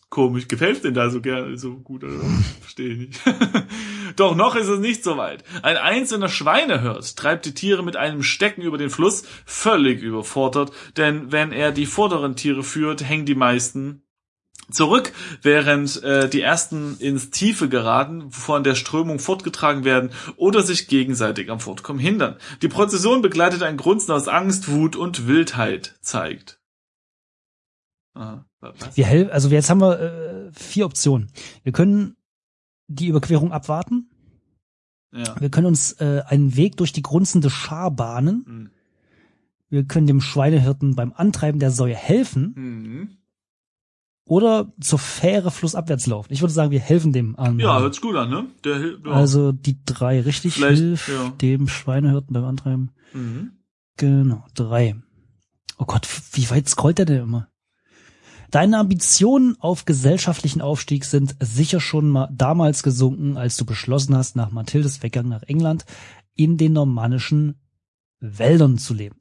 Komisch, 0.09 0.47
gefällt 0.47 0.83
denn 0.83 0.95
da 0.95 1.11
so 1.11 1.21
gerne 1.21 1.55
so 1.57 1.75
gut, 1.77 2.03
oder? 2.03 2.19
Verstehe 2.61 2.93
ich 2.93 2.97
nicht. 2.97 3.21
Doch 4.17 4.35
noch 4.35 4.55
ist 4.55 4.67
es 4.67 4.79
nicht 4.79 5.03
so 5.03 5.15
weit. 5.15 5.43
Ein 5.61 5.77
einzelner 5.77 6.27
Schweinehirt 6.27 7.15
treibt 7.15 7.45
die 7.45 7.53
Tiere 7.53 7.83
mit 7.83 7.95
einem 7.95 8.23
Stecken 8.23 8.63
über 8.63 8.77
den 8.77 8.89
Fluss, 8.89 9.23
völlig 9.45 10.01
überfordert, 10.01 10.71
denn 10.97 11.31
wenn 11.31 11.51
er 11.51 11.71
die 11.71 11.85
vorderen 11.85 12.35
Tiere 12.35 12.63
führt, 12.63 13.07
hängen 13.07 13.27
die 13.27 13.35
meisten 13.35 14.01
zurück, 14.71 15.13
während 15.43 16.01
äh, 16.03 16.27
die 16.27 16.41
ersten 16.41 16.97
ins 16.97 17.29
Tiefe 17.29 17.69
geraten, 17.69 18.31
von 18.31 18.63
der 18.63 18.75
Strömung 18.75 19.19
fortgetragen 19.19 19.85
werden 19.85 20.09
oder 20.35 20.63
sich 20.63 20.87
gegenseitig 20.87 21.49
am 21.51 21.59
Fortkommen 21.59 22.01
hindern. 22.01 22.37
Die 22.61 22.67
Prozession 22.67 23.21
begleitet 23.21 23.61
ein 23.63 23.77
Grunzen 23.77 24.11
aus 24.11 24.27
Angst, 24.27 24.69
Wut 24.69 24.95
und 24.95 25.27
Wildheit 25.27 25.95
zeigt. 26.01 26.59
Aha, 28.15 28.45
wir 28.95 29.05
helfen, 29.05 29.31
also 29.31 29.47
jetzt 29.49 29.69
haben 29.69 29.81
wir 29.81 29.99
äh, 29.99 30.51
vier 30.51 30.87
Optionen. 30.87 31.31
Wir 31.63 31.71
können 31.71 32.16
die 32.87 33.07
Überquerung 33.07 33.51
abwarten. 33.51 34.09
Ja. 35.13 35.39
Wir 35.39 35.49
können 35.49 35.67
uns 35.67 35.93
äh, 35.93 36.23
einen 36.27 36.55
Weg 36.55 36.77
durch 36.77 36.91
die 36.91 37.01
grunzende 37.01 37.49
Schar 37.49 37.91
bahnen. 37.91 38.45
Mhm. 38.47 38.69
Wir 39.69 39.83
können 39.85 40.07
dem 40.07 40.21
Schweinehirten 40.21 40.95
beim 40.95 41.13
Antreiben 41.13 41.59
der 41.59 41.71
Säue 41.71 41.95
helfen. 41.95 42.53
Mhm 42.55 43.17
oder 44.27 44.71
zur 44.79 44.99
Fähre 44.99 45.51
flussabwärts 45.51 46.05
laufen. 46.05 46.33
Ich 46.33 46.41
würde 46.41 46.53
sagen, 46.53 46.71
wir 46.71 46.79
helfen 46.79 47.13
dem 47.13 47.37
an. 47.37 47.59
Ja, 47.59 47.79
hört's 47.79 48.01
gut 48.01 48.15
an, 48.15 48.29
ne? 48.29 48.45
Der, 48.63 48.79
ja. 48.79 49.11
Also 49.11 49.51
die 49.51 49.77
drei 49.85 50.21
richtig 50.21 50.55
Vielleicht, 50.55 50.81
hilft 50.81 51.07
ja. 51.07 51.29
dem 51.41 51.67
Schweinehirten 51.67 52.33
beim 52.33 52.45
Antreiben. 52.45 52.91
Mhm. 53.13 53.51
Genau, 53.95 54.45
drei. 54.53 54.95
Oh 55.77 55.85
Gott, 55.85 56.07
wie 56.33 56.49
weit 56.49 56.67
scrollt 56.67 56.97
der 56.97 57.05
denn 57.05 57.23
immer? 57.23 57.47
Deine 58.49 58.77
Ambitionen 58.77 59.57
auf 59.59 59.85
gesellschaftlichen 59.85 60.61
Aufstieg 60.61 61.03
sind 61.05 61.35
sicher 61.41 61.79
schon 61.79 62.07
mal 62.07 62.29
damals 62.31 62.81
gesunken, 62.81 63.37
als 63.37 63.57
du 63.57 63.65
beschlossen 63.65 64.15
hast, 64.15 64.35
nach 64.35 64.51
Mathildes 64.51 65.03
Weggang 65.03 65.27
nach 65.27 65.43
England 65.43 65.85
in 66.35 66.57
den 66.57 66.73
normannischen 66.73 67.59
Wäldern 68.19 68.77
zu 68.77 68.93
leben. 68.93 69.17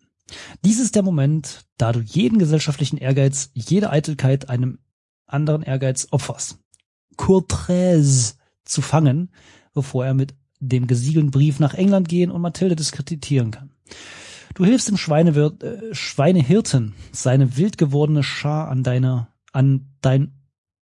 Dies 0.65 0.81
ist 0.81 0.95
der 0.95 1.03
Moment, 1.03 1.67
da 1.77 1.93
du 1.93 2.01
jeden 2.01 2.39
gesellschaftlichen 2.39 2.99
Ehrgeiz, 2.99 3.51
jede 3.55 3.91
Eitelkeit 3.91 4.49
einem 4.49 4.79
anderen 5.27 5.63
Ehrgeiz 5.63 6.09
opferst. 6.11 6.59
Courträze 7.17 8.35
zu 8.65 8.83
fangen, 8.83 9.31
bevor 9.73 10.07
er 10.07 10.15
mit 10.15 10.35
dem 10.61 10.87
gesiegelten 10.87 11.31
Brief 11.31 11.61
nach 11.61 11.75
England 11.75 12.09
gehen 12.09 12.31
und 12.31 12.43
Mathilde 12.43 12.77
diskreditieren 12.77 13.51
kann. 13.51 13.71
Du 14.57 14.65
hilfst 14.65 14.89
dem 14.89 14.97
Schweinewirt, 14.97 15.63
äh, 15.63 15.95
Schweinehirten, 15.95 16.95
seine 17.13 17.59
wild 17.59 17.77
gewordene 17.77 18.23
Schar 18.23 18.69
an 18.69 18.83
deiner, 18.83 19.29
an 19.53 19.95
dein 20.01 20.33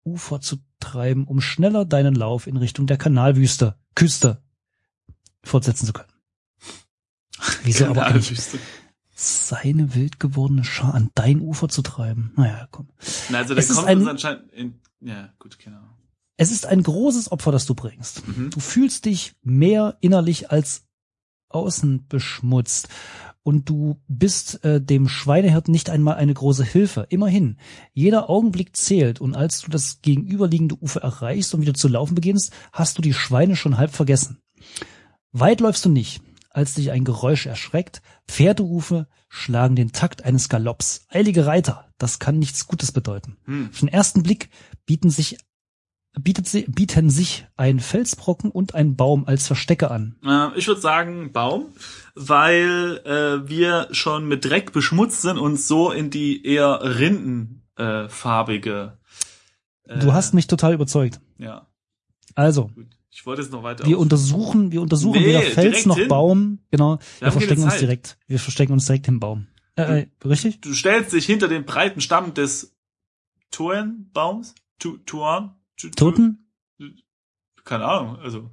Ufer 0.03 0.41
zu 0.41 0.57
treiben, 0.79 1.25
um 1.25 1.39
schneller 1.39 1.85
deinen 1.85 2.15
Lauf 2.15 2.47
in 2.47 2.57
Richtung 2.57 2.87
der 2.87 2.97
Kanalwüste, 2.97 3.75
Küste 3.93 4.41
fortsetzen 5.43 5.85
zu 5.85 5.93
können. 5.93 6.11
Wieso 7.63 7.85
aber 7.85 8.07
eigentlich? 8.07 8.41
seine 9.13 9.93
wild 9.93 10.19
gewordene 10.19 10.63
Schar 10.63 10.95
an 10.95 11.11
dein 11.13 11.39
Ufer 11.39 11.69
zu 11.69 11.83
treiben. 11.83 12.31
Naja, 12.37 12.67
komm. 12.71 12.87
Na, 13.29 13.39
also 13.39 13.53
es 13.53 13.71
kommt 13.75 13.87
ein, 13.87 14.07
anscheinend 14.07 14.51
in, 14.51 14.79
ja, 15.01 15.31
gut, 15.37 15.59
genau. 15.59 15.81
Es 16.37 16.51
ist 16.51 16.65
ein 16.65 16.81
großes 16.81 17.31
Opfer, 17.31 17.51
das 17.51 17.67
du 17.67 17.75
bringst. 17.75 18.27
Mhm. 18.27 18.49
Du 18.49 18.61
fühlst 18.61 19.05
dich 19.05 19.33
mehr 19.43 19.97
innerlich 19.99 20.49
als 20.49 20.87
außen 21.49 22.07
beschmutzt. 22.07 22.87
Und 23.43 23.69
du 23.69 24.01
bist 24.07 24.63
äh, 24.63 24.81
dem 24.81 25.07
Schweinehirten 25.07 25.71
nicht 25.71 25.89
einmal 25.89 26.15
eine 26.15 26.33
große 26.33 26.63
Hilfe. 26.63 27.07
Immerhin, 27.09 27.57
jeder 27.93 28.29
Augenblick 28.29 28.75
zählt 28.75 29.21
und 29.21 29.35
als 29.35 29.61
du 29.61 29.71
das 29.71 30.01
gegenüberliegende 30.01 30.75
Ufer 30.75 31.01
erreichst 31.01 31.53
und 31.53 31.61
wieder 31.61 31.73
zu 31.73 31.87
laufen 31.87 32.15
beginnst, 32.15 32.53
hast 32.73 32.97
du 32.97 33.01
die 33.01 33.13
Schweine 33.13 33.55
schon 33.55 33.77
halb 33.77 33.91
vergessen. 33.91 34.39
Weit 35.31 35.61
läufst 35.61 35.85
du 35.85 35.89
nicht 35.89 36.21
als 36.49 36.73
dich 36.73 36.91
ein 36.91 37.03
Geräusch 37.03 37.45
erschreckt. 37.45 38.01
Pferderufe 38.27 39.07
schlagen 39.29 39.75
den 39.75 39.91
Takt 39.91 40.23
eines 40.23 40.49
Galopps. 40.49 41.05
Eilige 41.09 41.45
Reiter, 41.45 41.89
das 41.97 42.19
kann 42.19 42.39
nichts 42.39 42.67
Gutes 42.67 42.91
bedeuten. 42.91 43.37
Hm. 43.45 43.69
Auf 43.71 43.79
den 43.79 43.89
ersten 43.89 44.23
Blick 44.23 44.49
bieten 44.85 45.09
sich 45.09 45.37
bietet 46.13 46.47
sie, 46.47 46.63
bieten 46.63 47.09
sich 47.09 47.47
ein 47.57 47.79
Felsbrocken 47.79 48.51
und 48.51 48.75
ein 48.75 48.95
Baum 48.95 49.25
als 49.25 49.47
Verstecke 49.47 49.89
an. 49.91 50.15
Äh, 50.25 50.57
ich 50.57 50.67
würde 50.67 50.81
sagen 50.81 51.31
Baum, 51.31 51.67
weil 52.15 53.01
äh, 53.05 53.49
wir 53.49 53.87
schon 53.91 54.27
mit 54.27 54.45
Dreck 54.45 54.71
beschmutzt 54.71 55.21
sind 55.21 55.37
und 55.37 55.59
so 55.59 55.91
in 55.91 56.09
die 56.09 56.43
eher 56.45 56.81
rindenfarbige. 56.83 58.97
Äh, 59.83 59.99
du 59.99 60.13
hast 60.13 60.33
mich 60.33 60.47
total 60.47 60.73
überzeugt. 60.73 61.19
Ja. 61.37 61.67
Also, 62.35 62.69
Gut. 62.69 62.87
Ich 63.11 63.25
wollte 63.25 63.41
es 63.41 63.49
noch 63.49 63.63
weiter. 63.63 63.85
Wir 63.85 63.99
untersuchen, 63.99 64.71
wir 64.71 64.81
untersuchen 64.81 65.19
nee, 65.19 65.27
weder 65.27 65.41
Fels 65.41 65.85
noch 65.85 65.97
hin. 65.97 66.07
Baum. 66.07 66.59
Genau. 66.71 66.99
Wir, 67.19 67.27
wir 67.27 67.33
verstecken 67.33 67.63
uns 67.63 67.77
direkt. 67.77 68.17
Wir 68.27 68.39
verstecken 68.39 68.71
uns 68.71 68.85
direkt 68.85 69.09
im 69.09 69.19
Baum. 69.19 69.47
Äh, 69.75 70.01
äh, 70.01 70.07
richtig? 70.25 70.61
Du 70.61 70.73
stellst 70.73 71.11
dich 71.11 71.25
hinter 71.25 71.49
den 71.49 71.65
breiten 71.65 71.99
Stamm 71.99 72.33
des 72.33 72.77
Tuenbaums. 73.51 74.55
Tu, 74.77 74.99
Tuan? 74.99 75.58
Toten? 75.95 76.51
Keine 77.63 77.85
Ahnung. 77.85 78.17
Also, 78.19 78.51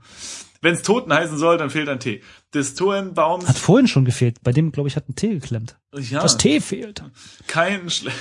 wenn 0.60 0.74
es 0.74 0.82
Toten 0.82 1.12
heißen 1.12 1.38
soll, 1.38 1.58
dann 1.58 1.70
fehlt 1.70 1.88
ein 1.88 2.00
T. 2.00 2.22
Des 2.52 2.74
Tuenbaums. 2.74 3.48
Hat 3.48 3.58
vorhin 3.58 3.86
schon 3.86 4.04
gefehlt. 4.04 4.42
Bei 4.42 4.52
dem, 4.52 4.72
glaube 4.72 4.88
ich, 4.88 4.96
hat 4.96 5.08
ein 5.08 5.14
T 5.14 5.28
geklemmt. 5.28 5.78
Ja. 5.94 6.20
Das 6.20 6.38
T 6.38 6.60
fehlt. 6.60 7.02
Kein 7.46 7.88
Schle 7.90 8.12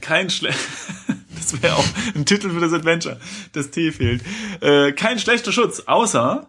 kein 0.00 0.30
Schle 0.30 0.50
das 1.36 1.62
wäre 1.62 1.76
auch 1.76 1.84
ein 2.14 2.24
Titel 2.24 2.50
für 2.50 2.60
das 2.60 2.72
Adventure. 2.72 3.20
Das 3.52 3.70
T 3.70 3.92
fehlt. 3.92 4.22
Äh, 4.60 4.92
kein 4.92 5.18
schlechter 5.18 5.52
Schutz, 5.52 5.80
außer 5.80 6.48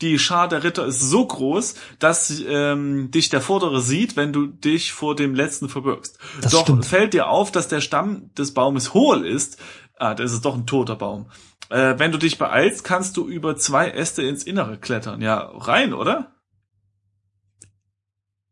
die 0.00 0.18
Schar 0.18 0.48
der 0.48 0.62
Ritter 0.62 0.86
ist 0.86 1.00
so 1.00 1.26
groß, 1.26 1.74
dass 1.98 2.40
ähm, 2.46 3.10
dich 3.10 3.30
der 3.30 3.40
Vordere 3.40 3.80
sieht, 3.80 4.16
wenn 4.16 4.32
du 4.32 4.46
dich 4.46 4.92
vor 4.92 5.16
dem 5.16 5.34
letzten 5.34 5.68
verbirgst. 5.68 6.18
Das 6.40 6.52
doch 6.52 6.62
stimmt. 6.62 6.86
fällt 6.86 7.14
dir 7.14 7.28
auf, 7.28 7.50
dass 7.50 7.66
der 7.66 7.80
Stamm 7.80 8.30
des 8.34 8.54
Baumes 8.54 8.94
hohl 8.94 9.26
ist. 9.26 9.58
Ah, 9.98 10.14
das 10.14 10.32
ist 10.32 10.44
doch 10.44 10.54
ein 10.54 10.66
toter 10.66 10.96
Baum. 10.96 11.26
Äh, 11.70 11.98
wenn 11.98 12.12
du 12.12 12.18
dich 12.18 12.38
beeilst, 12.38 12.84
kannst 12.84 13.16
du 13.16 13.28
über 13.28 13.56
zwei 13.56 13.90
Äste 13.90 14.22
ins 14.22 14.44
Innere 14.44 14.78
klettern. 14.78 15.20
Ja, 15.20 15.50
rein, 15.54 15.92
oder? 15.92 16.36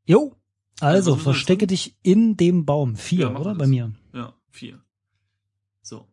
Jo. 0.04 0.37
Also, 0.80 1.12
also 1.12 1.16
verstecke 1.16 1.66
dich 1.66 1.96
in 2.02 2.37
dem 2.37 2.66
Baum. 2.66 2.96
Vier, 2.96 3.30
ja, 3.30 3.37
oder? 3.37 3.54
Bei 3.54 3.66
mir. 3.66 3.92
Ja, 4.12 4.35
vier. 4.50 4.82
So. 5.82 6.06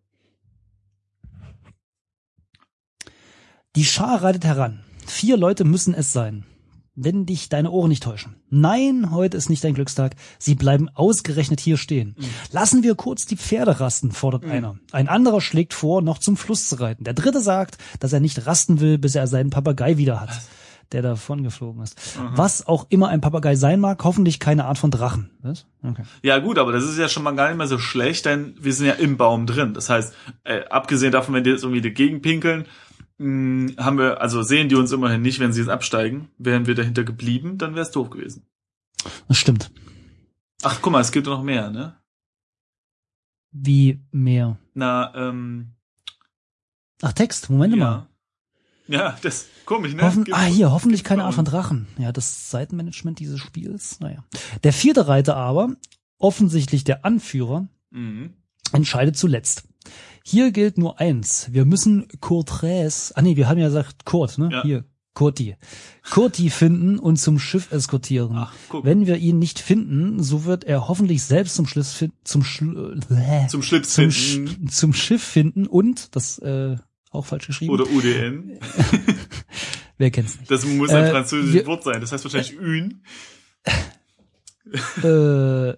Die 3.76 3.86
Schar 3.86 4.24
reitet 4.24 4.46
heran. 4.46 4.84
Vier 5.06 5.36
Leute 5.36 5.66
müssen 5.66 5.94
es 5.94 6.14
sein. 6.14 6.46
Wenn 6.96 7.26
dich 7.26 7.50
deine 7.50 7.72
Ohren 7.72 7.90
nicht 7.90 8.04
täuschen. 8.04 8.36
Nein, 8.50 9.10
heute 9.10 9.36
ist 9.36 9.50
nicht 9.50 9.64
dein 9.64 9.74
Glückstag. 9.74 10.16
Sie 10.38 10.54
bleiben 10.54 10.90
ausgerechnet 10.90 11.60
hier 11.60 11.78
stehen. 11.78 12.16
Mhm. 12.18 12.26
Lassen 12.52 12.84
wir 12.84 12.94
kurz 12.94 13.26
die 13.26 13.36
Pferde 13.36 13.80
rasten, 13.80 14.12
fordert 14.12 14.46
mhm. 14.46 14.52
einer. 14.52 14.76
Ein 14.92 15.08
anderer 15.08 15.42
schlägt 15.42 15.74
vor, 15.74 16.04
noch 16.04 16.20
zum 16.20 16.38
Fluss 16.38 16.70
zu 16.70 16.80
reiten. 16.80 17.04
Der 17.04 17.16
dritte 17.16 17.42
sagt, 17.42 17.78
dass 18.00 18.14
er 18.14 18.20
nicht 18.20 18.46
rasten 18.46 18.80
will, 18.80 19.00
bis 19.00 19.16
er 19.16 19.26
seinen 19.26 19.50
Papagei 19.50 19.98
wieder 19.98 20.22
hat. 20.22 20.30
Was? 20.30 20.48
der 20.94 21.02
davon 21.02 21.44
geflogen 21.44 21.82
ist. 21.82 21.98
Mhm. 22.18 22.38
Was 22.38 22.68
auch 22.68 22.86
immer 22.90 23.10
ein 23.10 23.22
Papagei 23.22 23.56
sein 23.56 23.80
mag, 23.80 24.04
hoffentlich 24.04 24.40
keine 24.40 24.66
Art 24.66 24.78
von 24.78 24.92
Drachen. 24.92 25.32
Was? 25.42 25.66
Okay. 25.84 26.04
Ja 26.22 26.40
gut, 26.40 26.60
aber 26.60 26.72
das 26.72 26.84
ist 26.84 26.98
ja 26.98 27.10
schon 27.10 27.24
mal 27.24 27.36
gar 27.36 27.50
nicht 27.50 27.58
mehr 27.58 27.68
so 27.68 27.80
schlecht, 27.80 28.26
denn 28.26 28.56
wir 28.60 28.74
sind 28.74 28.86
ja 28.86 28.94
im 28.94 29.18
Baum 29.18 29.48
drin. 29.48 29.74
Das 29.74 29.90
heißt, 29.90 30.14
äh, 30.44 30.66
abgesehen 30.70 31.12
davon, 31.12 31.34
wenn 31.34 31.44
die 31.44 31.50
jetzt 31.50 31.64
irgendwie 31.64 31.82
dagegen 31.82 32.22
pinkeln, 32.22 32.66
mh, 33.18 33.72
hm, 33.72 33.76
haben 33.78 33.98
wir, 33.98 34.22
also 34.22 34.44
sehen 34.44 34.70
die 34.70 34.76
uns 34.76 34.92
immerhin 34.92 35.22
nicht, 35.22 35.40
wenn 35.40 35.54
sie 35.54 35.62
jetzt 35.62 35.70
absteigen. 35.70 36.30
Wären 36.38 36.66
wir 36.66 36.76
dahinter 36.76 37.04
geblieben, 37.04 37.58
dann 37.58 37.76
wäre 37.76 37.86
es 37.86 37.92
doof 37.92 38.10
gewesen. 38.10 38.46
Das 39.28 39.38
stimmt. 39.38 39.72
Ach, 40.62 40.80
guck 40.82 40.94
mal, 40.94 41.02
es 41.02 41.12
gibt 41.12 41.28
noch 41.28 41.44
mehr, 41.44 41.70
ne? 41.70 41.96
Wie 43.52 44.02
mehr? 44.12 44.58
Na, 44.74 45.14
ähm. 45.16 45.74
Ach, 47.02 47.14
Text, 47.14 47.50
Moment 47.50 47.76
ja. 47.76 47.80
mal. 47.80 48.08
Ja, 48.88 49.18
das 49.22 49.48
komisch, 49.66 49.94
ne? 49.94 50.02
Hoffen, 50.04 50.26
ah, 50.32 50.44
hier, 50.44 50.72
hoffentlich 50.72 51.04
keine 51.04 51.24
Art 51.24 51.36
von. 51.36 51.46
Drachen. 51.46 51.88
Ja, 51.98 52.12
das 52.12 52.50
Seitenmanagement 52.50 53.20
dieses 53.20 53.40
Spiels, 53.40 54.00
naja. 54.00 54.24
Der 54.64 54.74
vierte 54.74 55.08
Reiter 55.08 55.36
aber, 55.36 55.76
offensichtlich 56.18 56.84
der 56.84 57.06
Anführer, 57.06 57.68
Mhm. 57.92 58.34
entscheidet 58.72 59.16
zuletzt. 59.16 59.64
Hier 60.26 60.52
gilt 60.52 60.78
nur 60.78 61.00
eins. 61.00 61.50
Wir 61.52 61.66
müssen 61.66 62.08
Courträs, 62.22 63.12
ah 63.16 63.22
nee, 63.22 63.36
wir 63.36 63.48
haben 63.50 63.58
ja 63.60 63.68
gesagt 63.68 64.06
Kurt, 64.06 64.38
ne? 64.38 64.50
Ja. 64.52 64.64
Hier, 64.64 64.86
Kurti. 65.14 65.58
Kurti 66.10 66.50
finden 66.50 66.98
und 66.98 67.18
zum 67.18 67.38
Schiff 67.38 67.72
eskortieren. 67.72 68.32
Ach, 68.36 68.54
guck. 68.70 68.84
Wenn 68.86 69.06
wir 69.06 69.18
ihn 69.18 69.38
nicht 69.38 69.60
finden, 69.60 70.24
so 70.24 70.46
wird 70.46 70.64
er 70.64 70.88
hoffentlich 70.88 71.24
selbst 71.24 71.56
zum 71.56 71.68
Schluss 71.68 71.94
fin 71.94 72.14
zum 72.24 72.44
Schl 72.44 73.00
äh, 73.12 73.48
Zum 73.48 73.62
Schlips 73.62 73.94
zum, 73.94 74.10
finden. 74.12 74.70
Sch 74.70 74.74
zum 74.74 74.94
Schiff 74.94 75.22
finden 75.22 75.68
und 75.68 76.16
das 76.16 76.40
äh, 76.40 76.78
auch 77.12 77.26
falsch 77.26 77.46
geschrieben. 77.48 77.72
Oder 77.74 77.86
UDN. 77.92 78.58
Wer 80.00 80.10
kennt's 80.10 80.40
nicht? 80.40 80.50
Das 80.50 80.66
muss 80.66 80.90
ein 80.90 81.04
Äh, 81.04 81.12
französisches 81.12 81.54
wir- 81.54 81.68
Wort 81.68 81.84
sein. 81.84 82.02
Das 82.02 82.12
heißt 82.12 82.24
wahrscheinlich 82.24 82.58
Ün. 82.60 83.04
äh, 85.04 85.74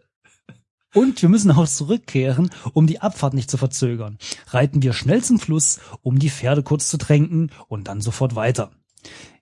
und 0.96 1.22
wir 1.22 1.30
müssen 1.30 1.52
auch 1.52 1.68
zurückkehren, 1.68 2.50
um 2.74 2.88
die 2.88 3.02
Abfahrt 3.02 3.34
nicht 3.34 3.52
zu 3.52 3.58
verzögern. 3.58 4.18
Reiten 4.48 4.82
wir 4.82 4.94
schnell 4.94 5.24
zum 5.24 5.40
Fluss, 5.40 5.80
um 6.02 6.18
die 6.18 6.30
Pferde 6.30 6.64
kurz 6.64 6.90
zu 6.90 6.98
tränken 6.98 7.52
und 7.68 7.88
dann 7.88 8.02
sofort 8.02 8.36
weiter. 8.36 8.72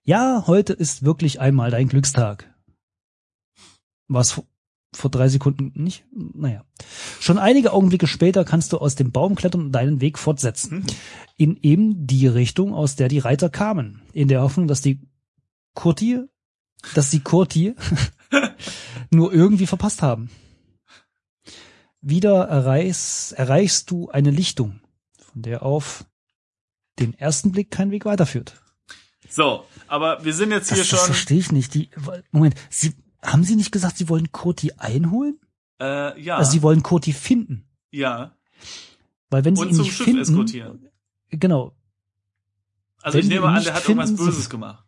Ja, 0.04 0.44
heute 0.48 0.74
ist 0.74 1.06
wirklich 1.06 1.39
einmal 1.39 1.72
dein 1.72 1.88
Glückstag. 1.88 2.54
Was 4.08 4.42
vor, 4.96 5.10
drei 5.10 5.30
Sekunden 5.30 5.72
nicht? 5.76 6.06
Naja. 6.12 6.66
Schon 7.20 7.38
einige 7.38 7.72
Augenblicke 7.72 8.08
später 8.08 8.44
kannst 8.46 8.74
du 8.74 8.80
aus 8.80 8.96
dem 8.96 9.12
Baum 9.12 9.36
klettern 9.36 9.62
und 9.62 9.72
deinen 9.72 10.02
Weg 10.02 10.20
fortsetzen. 10.20 10.72
Hm. 10.72 10.84
In 11.38 11.58
eben 11.62 12.08
die 12.08 12.28
Richtung, 12.28 12.74
aus 12.74 12.96
der 12.96 13.08
die 13.08 13.20
Reiter 13.20 13.50
kamen. 13.50 14.02
In 14.12 14.28
der 14.28 14.42
Hoffnung, 14.42 14.68
dass 14.68 14.82
die 14.82 15.02
Kurti, 15.74 16.20
dass 16.96 17.12
die 17.12 17.22
Kurti 17.22 17.76
nur 19.12 19.34
irgendwie 19.34 19.68
verpasst 19.68 20.02
haben. 20.02 20.30
Wieder 22.06 22.44
erreichst, 22.50 23.32
erreichst 23.32 23.89
du 23.89 24.10
eine 24.10 24.30
Lichtung, 24.30 24.82
von 25.18 25.42
der 25.42 25.63
auf 25.63 26.06
den 27.00 27.13
ersten 27.18 27.52
Blick 27.54 27.72
kein 27.72 27.92
Weg 27.92 28.04
weiterführt. 28.04 28.62
So, 29.30 29.66
aber 29.88 30.24
wir 30.26 30.34
sind 30.34 30.52
jetzt 30.52 30.70
Das, 30.70 30.78
hier 30.78 30.84
das 30.84 30.89
schon. 31.00 31.06
verstehe 31.08 31.39
ich 31.39 31.52
nicht. 31.54 31.74
Die, 31.74 31.89
Moment, 32.32 32.56
Sie, 32.70 32.94
haben 33.22 33.44
Sie 33.46 33.56
nicht 33.56 33.72
gesagt, 33.72 33.98
Sie 33.98 34.10
wollen 34.10 34.32
Kurti 34.34 34.74
einholen? 34.78 35.39
Äh, 35.80 36.22
ja. 36.22 36.38
Also 36.38 36.52
Sie 36.52 36.62
wollen 36.62 36.84
Kurti 36.84 37.13
finden. 37.13 37.66
ja. 37.92 38.36
Weil 39.30 39.46
wenn 39.46 39.56
Sie 39.56 39.62
Und 39.63 39.70
ihn 39.70 39.76
zum 39.76 39.86
nicht 39.86 39.96
Schiff 39.96 40.06
finden, 40.06 40.22
eskortieren. 40.22 40.89
genau. 41.32 41.76
Also 43.02 43.18
ich 43.18 43.24
wenn 43.24 43.30
nehme 43.30 43.46
wir 43.48 43.50
ihn 43.50 43.58
an, 43.58 43.63
der 43.63 43.74
hat 43.74 43.88
irgendwas 43.89 44.16
Böses 44.16 44.48
gemacht. 44.50 44.86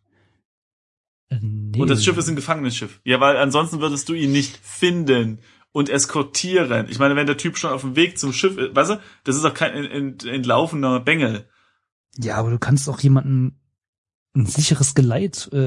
Äh, 1.30 1.40
nee. 1.42 1.80
Und 1.82 1.90
das 1.90 2.04
Schiff 2.04 2.16
ist 2.18 2.28
ein 2.30 2.36
Gefangenenschiff. 2.36 3.02
Ja, 3.04 3.20
weil 3.20 3.38
ansonsten 3.38 3.80
würdest 3.82 4.08
du 4.10 4.14
ihn 4.14 4.32
nicht 4.32 4.56
finden 4.58 5.40
und 5.76 5.90
eskortieren. 5.90 6.88
Ich 6.90 7.00
meine, 7.00 7.18
wenn 7.18 7.28
der 7.28 7.36
Typ 7.36 7.58
schon 7.58 7.72
auf 7.74 7.82
dem 7.82 7.98
Weg 7.98 8.18
zum 8.18 8.32
Schiff 8.32 8.58
ist, 8.58 8.74
weißt 8.74 8.92
du, 8.92 9.00
das 9.26 9.36
ist 9.36 9.44
doch 9.44 9.54
kein 9.54 9.74
ent- 9.74 9.92
ent- 9.92 10.26
entlaufener 10.26 11.02
Bengel. 11.02 11.50
Ja, 12.18 12.38
aber 12.38 12.50
du 12.50 12.58
kannst 12.60 12.88
auch 12.88 13.02
jemanden 13.02 13.60
ein 14.38 14.46
sicheres 14.46 14.96
Geleit 14.96 15.50
äh, 15.52 15.58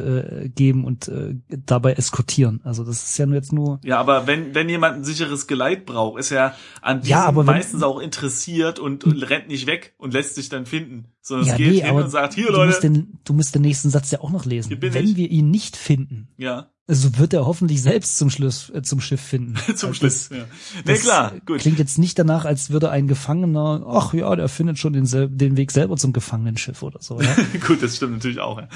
äh, 0.45 0.49
geben 0.49 0.85
und 0.87 1.09
äh, 1.09 1.35
dabei 1.67 1.93
eskortieren. 1.93 2.63
Also 2.65 2.85
das 2.85 3.05
ist 3.05 3.19
ja 3.19 3.27
nur 3.27 3.35
jetzt 3.37 3.53
nur. 3.53 3.81
Ja, 3.85 3.99
aber 3.99 4.27
wenn, 4.27 4.55
wenn 4.55 4.71
jemand 4.71 4.97
ein 4.97 5.05
sicheres 5.05 5.47
Geleit 5.47 5.85
braucht, 5.85 6.19
ist 6.19 6.31
er 6.31 6.55
an 6.81 7.01
diesem 7.03 7.11
Ja, 7.11 7.25
aber 7.27 7.47
wenn- 7.47 7.55
meistens 7.55 7.83
auch 7.83 7.99
interessiert 7.99 8.79
und, 8.79 9.05
und 9.05 9.23
rennt 9.29 9.49
nicht 9.49 9.67
weg 9.67 9.95
und 9.99 10.15
lässt 10.15 10.37
sich 10.37 10.49
dann 10.49 10.65
finden. 10.65 11.13
Sondern 11.21 11.49
ja, 11.49 11.53
es 11.53 11.59
geht 11.59 11.71
nee, 11.71 11.81
hin 11.81 11.91
aber 11.91 12.05
und 12.05 12.11
sagt, 12.11 12.33
hier 12.33 12.47
du 12.51 12.53
musst, 12.65 12.83
Leute. 12.83 12.91
den, 12.93 13.19
du 13.25 13.33
musst 13.35 13.55
den 13.55 13.63
nächsten 13.63 13.91
Satz 13.91 14.11
ja 14.11 14.21
auch 14.21 14.31
noch 14.31 14.47
lesen. 14.47 14.75
Wenn 14.81 15.05
ich. 15.05 15.17
wir 15.17 15.31
ihn 15.31 15.51
nicht 15.51 15.77
finden, 15.77 16.29
Ja, 16.39 16.71
so 16.91 17.19
wird 17.19 17.35
er 17.35 17.45
hoffentlich 17.45 17.83
selbst 17.83 18.17
zum 18.17 18.31
Schluss 18.31 18.71
äh, 18.71 18.81
zum 18.83 19.01
Schiff 19.01 19.21
finden. 19.21 19.57
zum 19.77 19.91
Also 19.91 19.93
Schluss. 19.93 20.31
Ja. 20.31 20.47
Nee, 20.87 20.97
klar, 20.97 21.33
gut. 21.45 21.61
Klingt 21.61 21.79
jetzt 21.79 21.99
nicht 21.99 22.19
danach, 22.19 22.47
als 22.47 22.71
würde 22.71 22.91
ein 22.91 23.07
Gefangener, 23.07 23.85
ach 23.87 24.15
ja, 24.15 24.35
der 24.35 24.49
findet 24.49 24.79
schon 24.79 24.95
den, 24.95 25.07
den 25.07 25.57
Weg 25.59 25.71
selber 25.71 25.97
zum 25.99 26.15
Gefangenenschiff 26.15 26.83
oder 26.83 27.01
so. 27.03 27.21
Ja? 27.21 27.37
Gut, 27.67 27.83
das 27.83 27.97
stimmt 27.97 28.15
natürlich 28.15 28.41
auch. 28.41 28.59
Ja. 28.59 28.69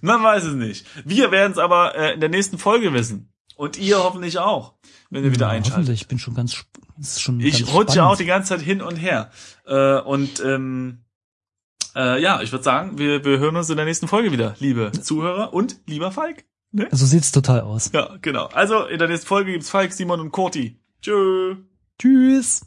Man 0.00 0.22
weiß 0.22 0.44
es 0.44 0.54
nicht. 0.54 0.84
Wir 1.04 1.30
werden 1.30 1.52
es 1.52 1.58
aber 1.58 1.94
äh, 1.94 2.14
in 2.14 2.20
der 2.20 2.28
nächsten 2.28 2.58
Folge 2.58 2.92
wissen. 2.92 3.32
Und 3.56 3.78
ihr 3.78 3.98
hoffentlich 3.98 4.38
auch, 4.38 4.74
wenn 5.10 5.22
ihr 5.22 5.32
wieder 5.32 5.46
Ja, 5.46 5.52
einschaltet. 5.52 5.78
Hoffentlich, 5.78 6.00
ich 6.00 6.08
bin 6.08 6.18
schon 6.18 6.34
ganz, 6.34 6.64
ist 6.98 7.20
schon 7.20 7.38
Ich 7.40 7.72
rutsche 7.72 8.04
auch 8.04 8.16
die 8.16 8.24
ganze 8.24 8.48
Zeit 8.48 8.62
hin 8.62 8.80
und 8.82 8.96
her. 8.96 9.30
Äh, 9.66 10.00
und 10.00 10.42
ähm, 10.44 11.04
äh, 11.94 12.20
ja, 12.22 12.40
ich 12.40 12.52
würde 12.52 12.64
sagen, 12.64 12.98
wir, 12.98 13.24
wir 13.24 13.38
hören 13.38 13.56
uns 13.56 13.68
in 13.68 13.76
der 13.76 13.84
nächsten 13.84 14.08
Folge 14.08 14.32
wieder, 14.32 14.54
liebe 14.58 14.90
Zuhörer 14.92 15.52
und 15.52 15.76
lieber 15.86 16.10
Falk. 16.10 16.44
Ne? 16.72 16.88
So 16.92 17.04
sieht's 17.06 17.32
total 17.32 17.62
aus. 17.62 17.90
Ja, 17.92 18.16
genau. 18.22 18.46
Also 18.46 18.84
in 18.84 18.98
der 18.98 19.08
nächsten 19.08 19.26
Folge 19.26 19.52
gibt's 19.52 19.70
Falk, 19.70 19.92
Simon 19.92 20.20
und 20.20 20.30
Corti. 20.30 20.78
Tschö. 21.02 21.56
Tschüss. 21.98 22.66